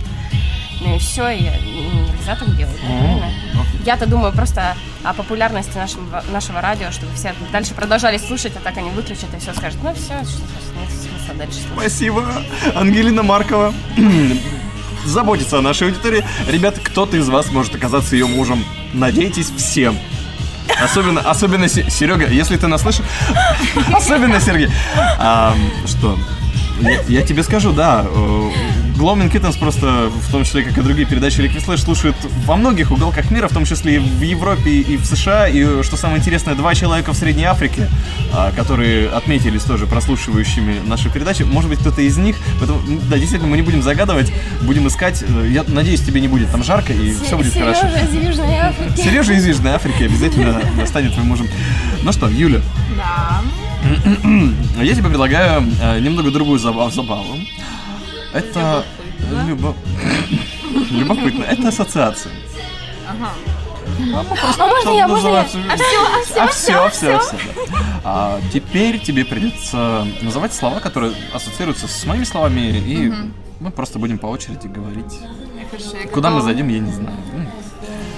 Ну 0.82 0.96
и 0.96 1.00
все, 1.00 1.30
я, 1.30 1.58
нельзя 1.58 2.36
так 2.36 2.56
делать, 2.56 2.78
правильно? 2.80 3.32
Я-то 3.86 4.06
думаю 4.06 4.32
просто 4.34 4.76
о 5.04 5.14
популярности 5.14 5.76
нашего, 5.76 6.24
нашего 6.32 6.62
радио, 6.62 6.92
чтобы 6.92 7.14
все 7.16 7.34
дальше 7.52 7.74
продолжали 7.74 8.18
слушать, 8.18 8.54
а 8.56 8.60
так 8.60 8.78
они 8.78 8.90
выключат 8.92 9.34
и 9.36 9.40
все 9.40 9.54
скажут, 9.54 9.80
ну 9.84 9.94
все, 9.94 10.14
нет 10.14 10.90
смысла 10.90 11.36
дальше 11.36 11.54
слушать. 11.60 11.78
Спасибо, 11.92 12.26
Ангелина 12.76 13.24
Маркова. 13.24 13.74
Заботится 15.06 15.58
о 15.58 15.62
нашей 15.62 15.88
аудитории. 15.88 16.24
Ребят, 16.48 16.78
кто-то 16.80 17.18
из 17.18 17.28
вас 17.28 17.52
может 17.52 17.74
оказаться 17.74 18.16
ее 18.16 18.28
мужем. 18.28 18.64
Надейтесь 18.94 19.50
всем. 19.58 19.98
Особенно, 20.82 21.22
особенно 21.22 21.68
Се- 21.68 21.90
Серега, 21.90 22.28
если 22.28 22.56
ты 22.56 22.68
нас 22.68 22.82
слышишь. 22.82 23.04
Особенно 23.94 24.40
Сергей. 24.40 24.70
А, 24.96 25.56
что? 25.88 26.18
Я, 26.82 27.02
я 27.08 27.22
тебе 27.24 27.42
скажу, 27.44 27.72
да. 27.74 28.06
Gloaming 28.98 29.32
Kittens 29.32 29.58
просто, 29.58 30.10
в 30.10 30.32
том 30.32 30.44
числе, 30.44 30.64
как 30.64 30.78
и 30.78 30.82
другие 30.82 31.08
передачи 31.08 31.40
Liquid 31.40 31.66
Flash, 31.66 31.78
слушают 31.80 32.16
во 32.46 32.56
многих 32.56 32.92
уголках 32.92 33.32
мира, 33.32 33.48
в 33.48 33.54
том 33.54 33.66
числе 33.66 33.96
и 33.96 34.00
в 34.00 34.22
Европе, 34.22 34.70
и 34.70 34.98
в 34.98 35.06
США. 35.06 35.48
И, 35.48 35.82
что 35.84 35.98
самое 35.98 36.20
интересное, 36.20 36.54
два 36.56 36.76
человека 36.76 37.14
в 37.14 37.16
Средней 37.18 37.46
Африке, 37.46 37.90
а, 38.34 38.52
которые 38.52 39.10
отметились 39.10 39.64
тоже 39.64 39.88
прослушивающими 39.88 40.82
наши 40.86 41.10
передачи. 41.10 41.44
Может 41.44 41.70
быть, 41.70 41.80
кто-то 41.80 42.02
из 42.02 42.18
них. 42.18 42.36
Поэтому, 42.60 42.80
да, 43.10 43.18
действительно, 43.18 43.50
мы 43.50 43.58
не 43.58 43.64
будем 43.64 43.82
загадывать, 43.82 44.32
будем 44.62 44.88
искать. 44.88 45.24
Э, 45.28 45.48
Я 45.50 45.64
надеюсь, 45.68 46.02
тебе 46.02 46.22
не 46.22 46.28
будет 46.28 46.52
там 46.52 46.64
жарко, 46.64 46.94
и 46.94 47.14
все 47.14 47.38
будет 47.38 47.54
хорошо. 47.54 47.82
Сережа 47.88 48.06
из 48.06 48.14
Южной 48.28 48.56
Африки. 48.58 49.02
Сережа 49.02 49.34
из 49.34 49.48
Южной 49.48 49.72
Африки 49.74 50.04
обязательно 50.04 50.62
станет 50.86 51.14
твоим 51.14 51.30
мужем. 51.30 51.48
Ну 52.04 52.12
что, 52.12 52.28
Юля, 52.28 52.62
Да. 52.98 53.42
я 54.84 54.94
тебе 54.94 55.08
предлагаю 55.10 55.64
э, 55.82 56.00
немного 56.00 56.30
другую 56.30 56.60
заба- 56.60 56.92
забаву. 56.92 57.36
Это 58.34 58.86
любо- 59.48 59.76
любопытно. 60.92 61.44
Это 61.44 61.68
ассоциация. 61.70 62.32
Ага. 63.08 63.32
А 64.60 64.68
можно 64.68 64.90
я, 64.92 65.08
можно 65.08 65.28
я? 65.30 65.46
А 66.40 66.48
все, 66.48 66.90
все, 66.90 67.20
все. 67.20 67.40
А 68.04 68.40
теперь 68.54 69.00
тебе 69.00 69.26
придется 69.26 70.08
называть 70.22 70.54
слова, 70.54 70.80
которые 70.80 71.14
ассоциируются 71.34 71.88
с 71.88 72.06
моими 72.06 72.24
словами, 72.24 72.60
и 72.62 73.14
мы 73.60 73.72
просто 73.72 74.00
будем 74.00 74.18
по 74.18 74.28
очереди 74.28 74.68
говорить. 74.68 75.20
Хорошо, 75.70 76.10
Куда 76.12 76.30
мы 76.32 76.42
зайдем, 76.42 76.68
я 76.68 76.80
не 76.80 76.92
знаю. 76.92 77.16
Ну, 77.34 77.46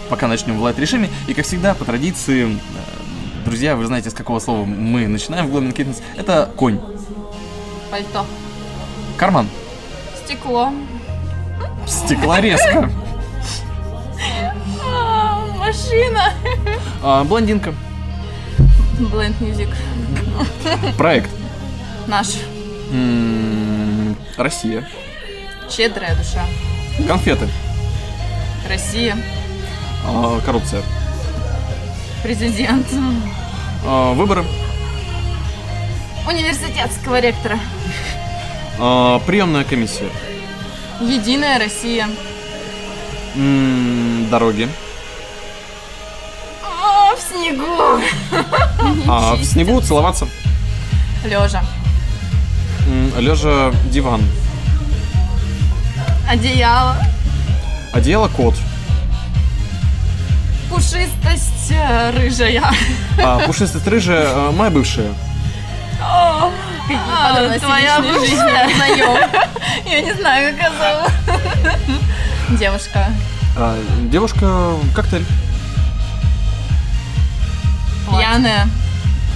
Пока 0.09 0.27
начнем 0.27 0.57
в 0.57 0.61
лайт-режиме. 0.61 1.09
И, 1.27 1.33
как 1.33 1.45
всегда, 1.45 1.73
по 1.75 1.85
традиции, 1.85 2.53
э, 2.53 3.45
друзья, 3.45 3.75
вы 3.75 3.85
знаете, 3.85 4.09
с 4.09 4.13
какого 4.13 4.39
слова 4.39 4.65
мы 4.65 5.07
начинаем 5.07 5.47
в 5.47 5.55
Glowing 5.55 5.73
Kittens. 5.73 6.01
Это 6.17 6.51
конь. 6.55 6.79
Пальто. 7.91 8.25
Карман. 9.17 9.47
Стекло. 10.25 10.71
Стеклорезка. 11.85 12.89
А, 14.85 15.45
машина. 15.57 16.33
А, 17.03 17.23
блондинка. 17.23 17.73
Blend 18.99 19.33
Music. 19.41 19.69
Проект. 20.97 21.29
Наш. 22.07 22.27
Россия. 24.37 24.87
Щедрая 25.69 26.15
душа. 26.15 26.45
Конфеты. 27.07 27.47
Россия. 28.69 29.17
А, 30.05 30.39
Коррупция. 30.45 30.81
Президент. 32.23 32.87
А, 33.85 34.13
Выборы. 34.13 34.45
Университетского 36.27 37.19
ректора. 37.19 37.59
А, 38.79 39.19
Приемная 39.19 39.63
комиссия. 39.63 40.09
Единая 41.01 41.59
Россия. 41.59 42.07
М, 43.35 44.27
Дороги. 44.29 44.67
О, 46.63 47.15
в 47.15 47.19
снегу. 47.19 48.01
А 49.07 49.35
в 49.35 49.43
снегу 49.43 49.81
целоваться. 49.81 50.27
Лежа. 51.25 51.63
Лежа 53.17 53.71
диван. 53.91 54.21
Одеяло. 56.29 56.95
Одеяло 57.93 58.27
кот. 58.27 58.55
Пушистость 60.69 61.71
э, 61.71 62.09
рыжая. 62.11 62.63
А 63.21 63.39
пушистость 63.39 63.85
рыжая 63.87 64.25
э, 64.27 64.51
моя 64.51 64.71
бывшая. 64.71 65.13
А, 66.89 67.59
твоя 67.59 67.99
бывшая. 68.01 68.69
Я 69.85 70.01
не 70.01 70.13
знаю, 70.13 70.55
как 70.55 70.71
ее 70.71 70.77
зовут. 70.77 72.59
Девушка. 72.59 73.07
А, 73.57 73.77
девушка 74.11 74.75
коктейль. 74.95 75.25
Пьяная. 78.09 78.67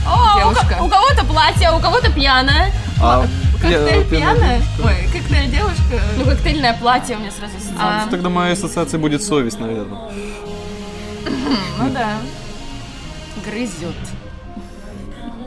О, 0.06 0.36
у, 0.36 0.40
Девушка. 0.40 0.78
у 0.82 0.88
кого-то 0.88 1.26
платье, 1.26 1.68
а 1.68 1.76
у 1.76 1.80
кого-то 1.80 2.12
пьяное. 2.12 2.72
А, 3.02 3.26
Коктейль 3.62 4.04
пья- 4.06 4.20
пьяная? 4.20 4.62
Ой, 4.84 5.10
коктейль 5.12 5.50
девушка. 5.52 6.02
Ну, 6.18 6.26
коктейльное 6.26 6.74
платье 6.74 7.16
у 7.16 7.20
меня 7.20 7.32
сразу 7.32 7.54
ассоциация. 7.58 8.04
А, 8.06 8.08
Тогда 8.10 8.30
моя 8.30 8.54
ассоциация 8.54 9.00
будет 9.00 9.24
совесть, 9.24 9.60
наверное. 9.60 10.00
ну 11.80 11.90
да. 11.90 12.12
Грызет. 13.46 13.96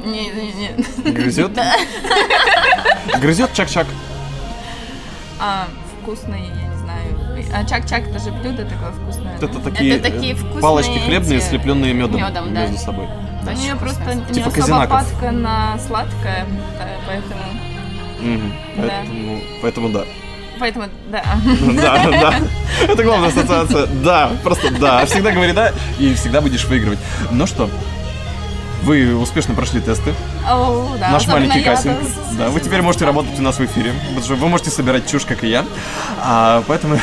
Не, 0.04 0.28
не, 0.30 0.52
не. 0.52 1.10
Грызет? 1.12 1.50
Грызет 3.20 3.52
чак-чак. 3.52 3.86
А, 5.38 5.66
вкусный, 6.02 6.40
я 6.40 6.68
не 6.68 6.76
знаю. 6.76 7.44
А 7.54 7.64
чак-чак 7.64 8.06
это 8.08 8.18
же 8.18 8.30
блюдо 8.32 8.64
такое 8.64 8.92
вкусное. 8.92 9.36
Это 9.36 9.48
да? 9.48 9.70
такие, 9.70 9.96
Это 9.96 10.10
такие 10.10 10.34
вкусные 10.34 10.62
палочки 10.62 10.98
хлебные, 10.98 11.38
эти- 11.38 11.44
слепленные 11.46 11.92
медом, 11.94 12.16
Медом, 12.20 12.52
да. 12.54 12.62
между 12.62 12.78
собой. 12.78 13.06
У 13.42 13.50
меня 13.50 13.74
просто 13.76 14.14
не 14.14 14.24
Типа 14.34 14.48
особо 14.48 14.60
казинаков. 14.60 14.90
падка 14.90 15.30
на 15.32 15.78
сладкое, 15.86 16.46
да, 16.78 16.88
поэтому. 17.06 17.40
Да. 18.76 18.82
Поэтому, 19.02 19.40
поэтому 19.62 19.88
да. 19.88 20.04
поэтому, 20.58 20.84
да. 21.10 21.24
Да, 21.72 22.10
да. 22.10 22.34
Это 22.92 23.02
главная 23.02 23.28
ассоциация. 23.30 23.86
Да, 23.86 24.30
просто 24.44 24.70
да. 24.78 25.06
Всегда 25.06 25.32
говори 25.32 25.52
да, 25.52 25.72
и 25.98 26.12
всегда 26.14 26.42
будешь 26.42 26.66
выигрывать. 26.66 26.98
Ну 27.30 27.46
что, 27.46 27.70
вы 28.82 29.14
успешно 29.16 29.54
прошли 29.54 29.80
тесты. 29.80 30.14
О, 30.48 30.96
да, 30.98 31.10
Наш 31.10 31.26
маленький 31.26 31.60
я, 31.60 31.64
кастинг. 31.74 31.98
да, 32.38 32.48
вы 32.48 32.60
теперь 32.60 32.82
можете 32.82 33.04
работать 33.04 33.38
у 33.38 33.42
нас 33.42 33.58
в 33.58 33.64
эфире. 33.64 33.92
Потому 34.08 34.24
что 34.24 34.34
вы 34.34 34.48
можете 34.48 34.70
собирать 34.70 35.10
чушь, 35.10 35.24
как 35.24 35.44
и 35.44 35.48
я. 35.48 35.64
А, 36.18 36.62
поэтому 36.66 36.98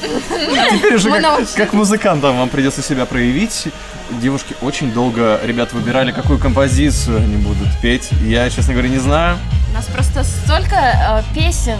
теперь 0.70 0.94
уже 0.94 1.08
Мы 1.10 1.20
как, 1.20 1.52
как 1.54 1.72
музыкантам 1.72 2.38
вам 2.38 2.48
придется 2.48 2.82
себя 2.82 3.06
проявить. 3.06 3.68
Девушки 4.20 4.56
очень 4.60 4.90
долго, 4.92 5.40
ребят, 5.44 5.72
выбирали, 5.72 6.10
какую 6.10 6.38
композицию 6.38 7.18
они 7.18 7.36
будут 7.36 7.68
петь. 7.80 8.10
Я, 8.22 8.50
честно 8.50 8.72
говоря, 8.72 8.88
не 8.88 8.98
знаю. 8.98 9.38
У 9.70 9.74
нас 9.74 9.86
просто 9.86 10.24
столько 10.24 10.74
э, 10.74 11.22
песен, 11.32 11.78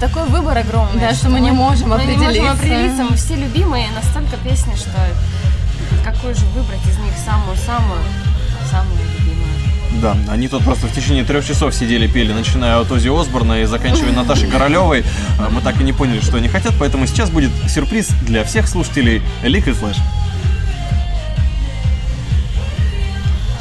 такой 0.00 0.24
выбор 0.26 0.56
огромный. 0.56 1.00
Да, 1.00 1.12
что 1.14 1.28
мы 1.30 1.40
не 1.40 1.50
можем 1.50 1.88
мы 1.88 2.04
не 2.04 2.12
можем 2.12 2.26
определиться. 2.26 2.52
определиться. 2.52 3.04
Мы 3.04 3.16
все 3.16 3.34
любимые, 3.34 3.88
настолько 3.90 4.36
песни, 4.48 4.74
что 4.76 4.90
какую 6.04 6.34
же 6.34 6.46
выбрать 6.54 6.84
из 6.86 6.96
них 6.98 7.12
самую-самую, 7.24 8.00
самую 8.70 8.98
любимую. 9.18 9.48
Да, 10.02 10.16
они 10.28 10.48
тут 10.48 10.62
просто 10.62 10.86
в 10.86 10.92
течение 10.92 11.24
трех 11.24 11.44
часов 11.44 11.74
сидели, 11.74 12.06
пели, 12.06 12.32
начиная 12.32 12.78
от 12.78 12.90
Ози 12.92 13.08
Осборна 13.08 13.62
и 13.62 13.64
заканчивая 13.64 14.12
Наташей 14.12 14.48
Королевой. 14.48 15.04
А 15.38 15.48
Мы 15.50 15.60
так 15.60 15.80
и 15.80 15.84
не 15.84 15.92
поняли, 15.92 16.20
что 16.20 16.36
они 16.36 16.48
хотят, 16.48 16.74
поэтому 16.78 17.06
сейчас 17.06 17.30
будет 17.30 17.50
сюрприз 17.68 18.10
для 18.26 18.44
всех 18.44 18.68
слушателей 18.68 19.22
Liquid 19.42 19.80
Flash. 19.80 19.98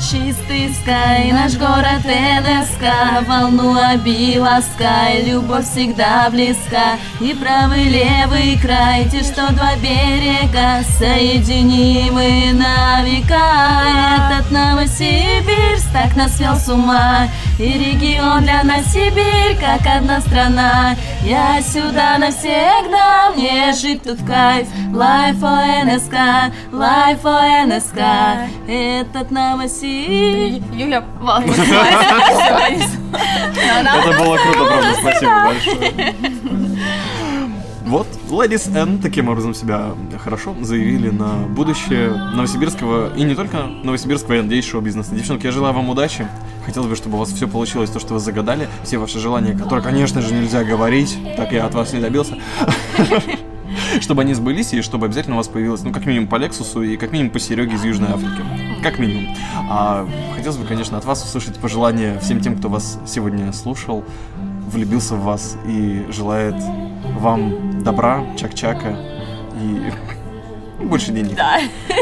Чистый 0.10 0.74
скай, 0.74 1.34
наш 1.34 1.55
город 1.55 2.05
НСК 2.05 3.28
Волну 3.28 3.78
обила 3.78 4.62
скай, 4.62 5.24
любовь 5.24 5.66
всегда 5.70 6.30
близка. 6.30 6.95
И 7.20 7.34
правый 7.34 7.89
левый 7.89 8.58
край, 8.58 9.10
те, 9.10 9.22
что 9.22 9.51
два 9.51 9.76
берега 9.76 10.82
Соединимы 10.97 12.53
на 12.53 13.03
века. 13.03 14.32
Этот 14.32 14.49
Новосибирск 14.49 15.91
так 15.91 16.16
нас 16.16 16.38
свел 16.38 16.55
с 16.55 16.70
ума 16.70 17.28
И 17.60 17.64
регион 17.64 18.43
для 18.43 18.62
нас 18.64 18.93
Сибирь, 18.93 19.58
как 19.60 19.82
одна 19.88 20.22
страна. 20.22 20.95
Я 21.24 21.60
сюда 21.62 22.20
навсегда, 22.20 23.32
мне 23.36 23.74
жить 23.74 24.03
тут 24.03 24.20
кайф. 24.28 24.68
Life 24.93 25.39
for 25.39 25.84
НСК, 25.84 26.14
life 26.72 27.22
for 27.22 27.66
НСК 27.66 27.99
Этот 28.68 29.32
Новосибирск 29.32 30.64
Юля, 30.74 31.03
Это 33.58 34.18
было 34.18 34.38
круто, 34.38 34.66
правда, 34.66 34.93
спасибо 34.99 35.43
большое. 35.45 36.16
Вот, 37.88 38.05
Ladies 38.29 38.69
N 38.75 38.99
таким 38.99 39.29
образом 39.29 39.53
себя 39.53 39.95
хорошо 40.21 40.53
заявили 40.61 41.09
на 41.09 41.47
будущее 41.47 42.09
новосибирского 42.09 43.15
и 43.15 43.23
не 43.23 43.33
только 43.33 43.65
новосибирского, 43.65 44.33
я 44.33 44.43
надеюсь, 44.43 44.65
шоу-бизнеса. 44.65 45.15
Девчонки, 45.15 45.45
я 45.45 45.53
желаю 45.53 45.73
вам 45.73 45.88
удачи. 45.88 46.27
Хотелось 46.65 46.89
бы, 46.89 46.97
чтобы 46.97 47.15
у 47.15 47.19
вас 47.19 47.29
все 47.31 47.47
получилось, 47.47 47.89
то, 47.89 48.01
что 48.01 48.15
вы 48.15 48.19
загадали. 48.19 48.67
Все 48.83 48.97
ваши 48.97 49.19
желания, 49.19 49.53
которые, 49.53 49.81
конечно 49.81 50.21
же, 50.21 50.33
нельзя 50.33 50.65
говорить, 50.65 51.17
так 51.38 51.53
я 51.53 51.65
от 51.65 51.75
вас 51.75 51.93
не 51.93 52.01
добился. 52.01 52.38
Чтобы 54.01 54.23
они 54.23 54.33
сбылись, 54.33 54.73
и 54.73 54.81
чтобы 54.81 55.05
обязательно 55.05 55.35
у 55.35 55.38
вас 55.38 55.47
появилось, 55.47 55.81
ну, 55.83 55.91
как 55.91 56.05
минимум 56.05 56.27
по 56.27 56.35
Лексусу 56.35 56.81
и 56.81 56.97
как 56.97 57.11
минимум 57.11 57.31
по 57.31 57.39
Сереге 57.39 57.75
из 57.75 57.85
Южной 57.85 58.09
Африки. 58.09 58.43
Как 58.83 58.99
минимум. 58.99 59.33
А 59.69 60.07
хотелось 60.35 60.57
бы, 60.57 60.65
конечно, 60.65 60.97
от 60.97 61.05
вас 61.05 61.23
услышать 61.23 61.57
пожелания 61.57 62.19
всем 62.19 62.41
тем, 62.41 62.57
кто 62.57 62.69
вас 62.69 62.99
сегодня 63.05 63.51
слушал, 63.53 64.03
влюбился 64.71 65.15
в 65.15 65.23
вас 65.23 65.57
и 65.65 66.05
желает 66.09 66.55
вам 67.20 67.84
добра, 67.84 68.24
чак-чака 68.38 68.95
и 69.62 69.91
больше 70.84 71.12
денег. 71.12 71.38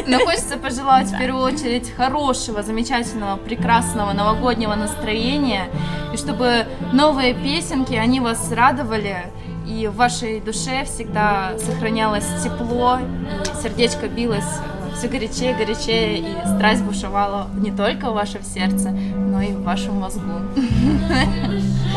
Но 0.07 0.19
хочется 0.19 0.57
пожелать 0.57 1.07
в 1.07 1.17
первую 1.17 1.43
очередь 1.43 1.91
хорошего, 1.95 2.61
замечательного, 2.63 3.37
прекрасного 3.37 4.13
новогоднего 4.13 4.75
настроения. 4.75 5.69
И 6.13 6.17
чтобы 6.17 6.65
новые 6.91 7.33
песенки, 7.33 7.93
они 7.93 8.19
вас 8.19 8.51
радовали. 8.51 9.17
И 9.65 9.87
в 9.87 9.95
вашей 9.95 10.41
душе 10.41 10.83
всегда 10.85 11.57
сохранялось 11.57 12.27
тепло, 12.43 12.99
и 12.99 13.63
сердечко 13.63 14.07
билось 14.07 14.59
все 14.95 15.07
горячее, 15.07 15.53
горячее, 15.53 16.19
и 16.19 16.25
страсть 16.55 16.83
бушевала 16.83 17.47
не 17.55 17.71
только 17.71 18.11
в 18.11 18.13
вашем 18.13 18.43
сердце, 18.43 18.91
но 18.91 19.41
и 19.41 19.51
в 19.51 19.63
вашем 19.63 19.99
мозгу. 19.99 20.21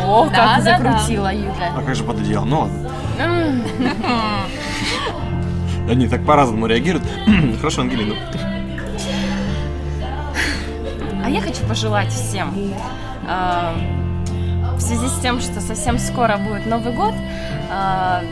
О, 0.05 0.29
как 0.29 0.63
закрутила 0.63 1.33
Юля. 1.33 1.73
А 1.77 1.83
как 1.83 1.95
же 1.95 2.05
под 2.05 2.21
одеялом? 2.21 2.51
Ну 2.51 2.61
ладно. 2.61 2.79
Они 5.91 6.07
так 6.07 6.25
по-разному 6.27 6.67
реагируют. 6.67 7.07
Хорошо, 7.61 7.83
Ангелина. 7.83 8.15
А 11.25 11.31
я 11.31 11.41
хочу 11.41 11.65
пожелать 11.67 12.13
всем, 12.13 12.55
а, 13.27 13.75
в 14.77 14.81
связи 14.81 15.07
с 15.09 15.21
тем, 15.21 15.41
что 15.41 15.61
совсем 15.61 15.99
скоро 15.99 16.39
будет 16.39 16.67
Новый 16.67 16.93
год, 16.95 17.15
а, 17.71 18.23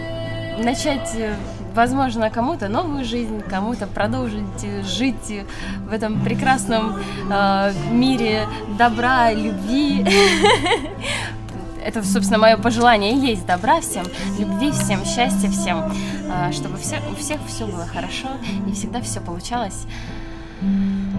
начать, 0.58 1.14
э, 1.16 1.34
возможно, 1.76 2.30
кому-то 2.30 2.68
новую 2.68 3.04
жизнь, 3.04 3.42
кому-то 3.42 3.86
продолжить 3.86 4.64
э, 4.64 4.82
жить 4.82 5.30
э, 5.30 5.44
в 5.88 5.92
этом 5.92 6.22
прекрасном 6.22 6.98
а, 7.30 7.70
мире 7.90 8.46
добра, 8.78 9.32
любви. 9.32 10.04
Это, 11.84 12.02
собственно, 12.02 12.38
мое 12.38 12.56
пожелание 12.56 13.12
и 13.12 13.18
есть 13.18 13.46
добра 13.46 13.80
всем, 13.80 14.04
любви 14.38 14.72
всем, 14.72 15.04
счастья 15.04 15.48
всем, 15.48 15.92
а, 16.28 16.50
чтобы 16.50 16.78
все, 16.78 17.00
у 17.12 17.14
всех 17.14 17.38
все 17.46 17.66
было 17.66 17.86
хорошо 17.86 18.28
и 18.66 18.72
всегда 18.72 19.00
все 19.02 19.20
получалось, 19.20 19.86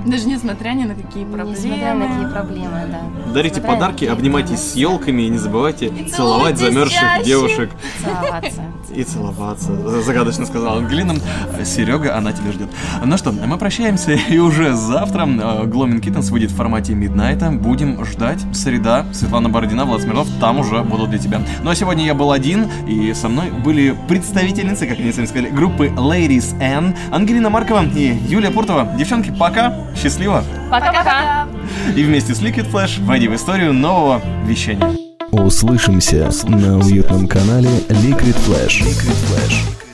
Даже 0.05 0.27
несмотря 0.27 0.71
ни 0.71 0.83
на 0.85 0.95
какие 0.95 1.25
проблемы. 1.25 1.51
несмотря 1.57 1.93
на 1.95 2.07
какие 2.07 2.31
проблемы, 2.31 2.87
да. 2.91 3.33
Дарите 3.33 3.55
Несмотря 3.59 3.75
подарки, 3.75 4.05
обнимайтесь 4.05 4.59
с 4.59 4.75
елками 4.75 5.23
и 5.23 5.29
не 5.29 5.37
забывайте 5.37 5.89
целовать 6.15 6.57
целуйтесь 6.57 6.59
замерзших 6.59 6.99
чаще. 6.99 7.23
девушек 7.25 7.71
Целоваться. 8.03 8.61
и 8.95 9.03
целоваться. 9.03 10.01
Загадочно 10.01 10.45
сказала 10.45 10.77
Ангелина. 10.77 11.15
Серега, 11.63 12.15
она 12.17 12.31
тебя 12.31 12.51
ждет. 12.51 12.69
Ну 13.03 13.17
что, 13.17 13.31
мы 13.31 13.57
прощаемся 13.57 14.11
и 14.29 14.37
уже 14.37 14.73
завтра 14.73 15.23
э, 15.23 15.65
Gloaming 15.65 15.99
Kittens 16.01 16.31
выйдет 16.31 16.51
в 16.51 16.55
формате 16.55 16.93
Миднайта. 16.93 17.51
Будем 17.51 18.03
ждать. 18.05 18.39
Среда. 18.53 19.05
Светлана 19.13 19.49
Бородина, 19.49 19.85
Влад 19.85 20.01
Смирнов 20.01 20.27
там 20.39 20.59
уже 20.59 20.81
будут 20.83 21.09
для 21.09 21.19
тебя. 21.19 21.41
Ну 21.63 21.69
а 21.69 21.75
сегодня 21.75 22.05
я 22.05 22.13
был 22.13 22.31
один, 22.31 22.67
и 22.87 23.13
со 23.13 23.27
мной 23.29 23.51
были 23.51 23.95
представительницы, 24.07 24.87
как 24.87 24.99
они 24.99 25.11
сами 25.11 25.25
сказали, 25.25 25.49
группы 25.49 25.87
Ladies 25.87 26.55
N, 26.61 26.95
Ангелина 27.11 27.49
Маркова 27.49 27.83
и 27.85 28.17
Юлия 28.27 28.51
Пуртова. 28.51 28.93
Девчонки, 28.97 29.33
пока, 29.37 29.73
счастливо. 29.97 30.43
Пока-пока. 30.69 31.47
И 31.95 32.03
вместе 32.03 32.33
с 32.33 32.41
Liquid 32.41 32.71
Flash 32.71 33.03
войди 33.03 33.27
в 33.27 33.35
историю 33.35 33.73
нового 33.73 34.21
вещания. 34.45 34.95
Услышимся 35.31 36.29
на 36.45 36.77
уютном 36.77 37.27
канале 37.27 37.69
Liquid 37.89 38.37
Flash. 38.47 38.81
Liquid 38.81 39.15
Flash. 39.27 39.86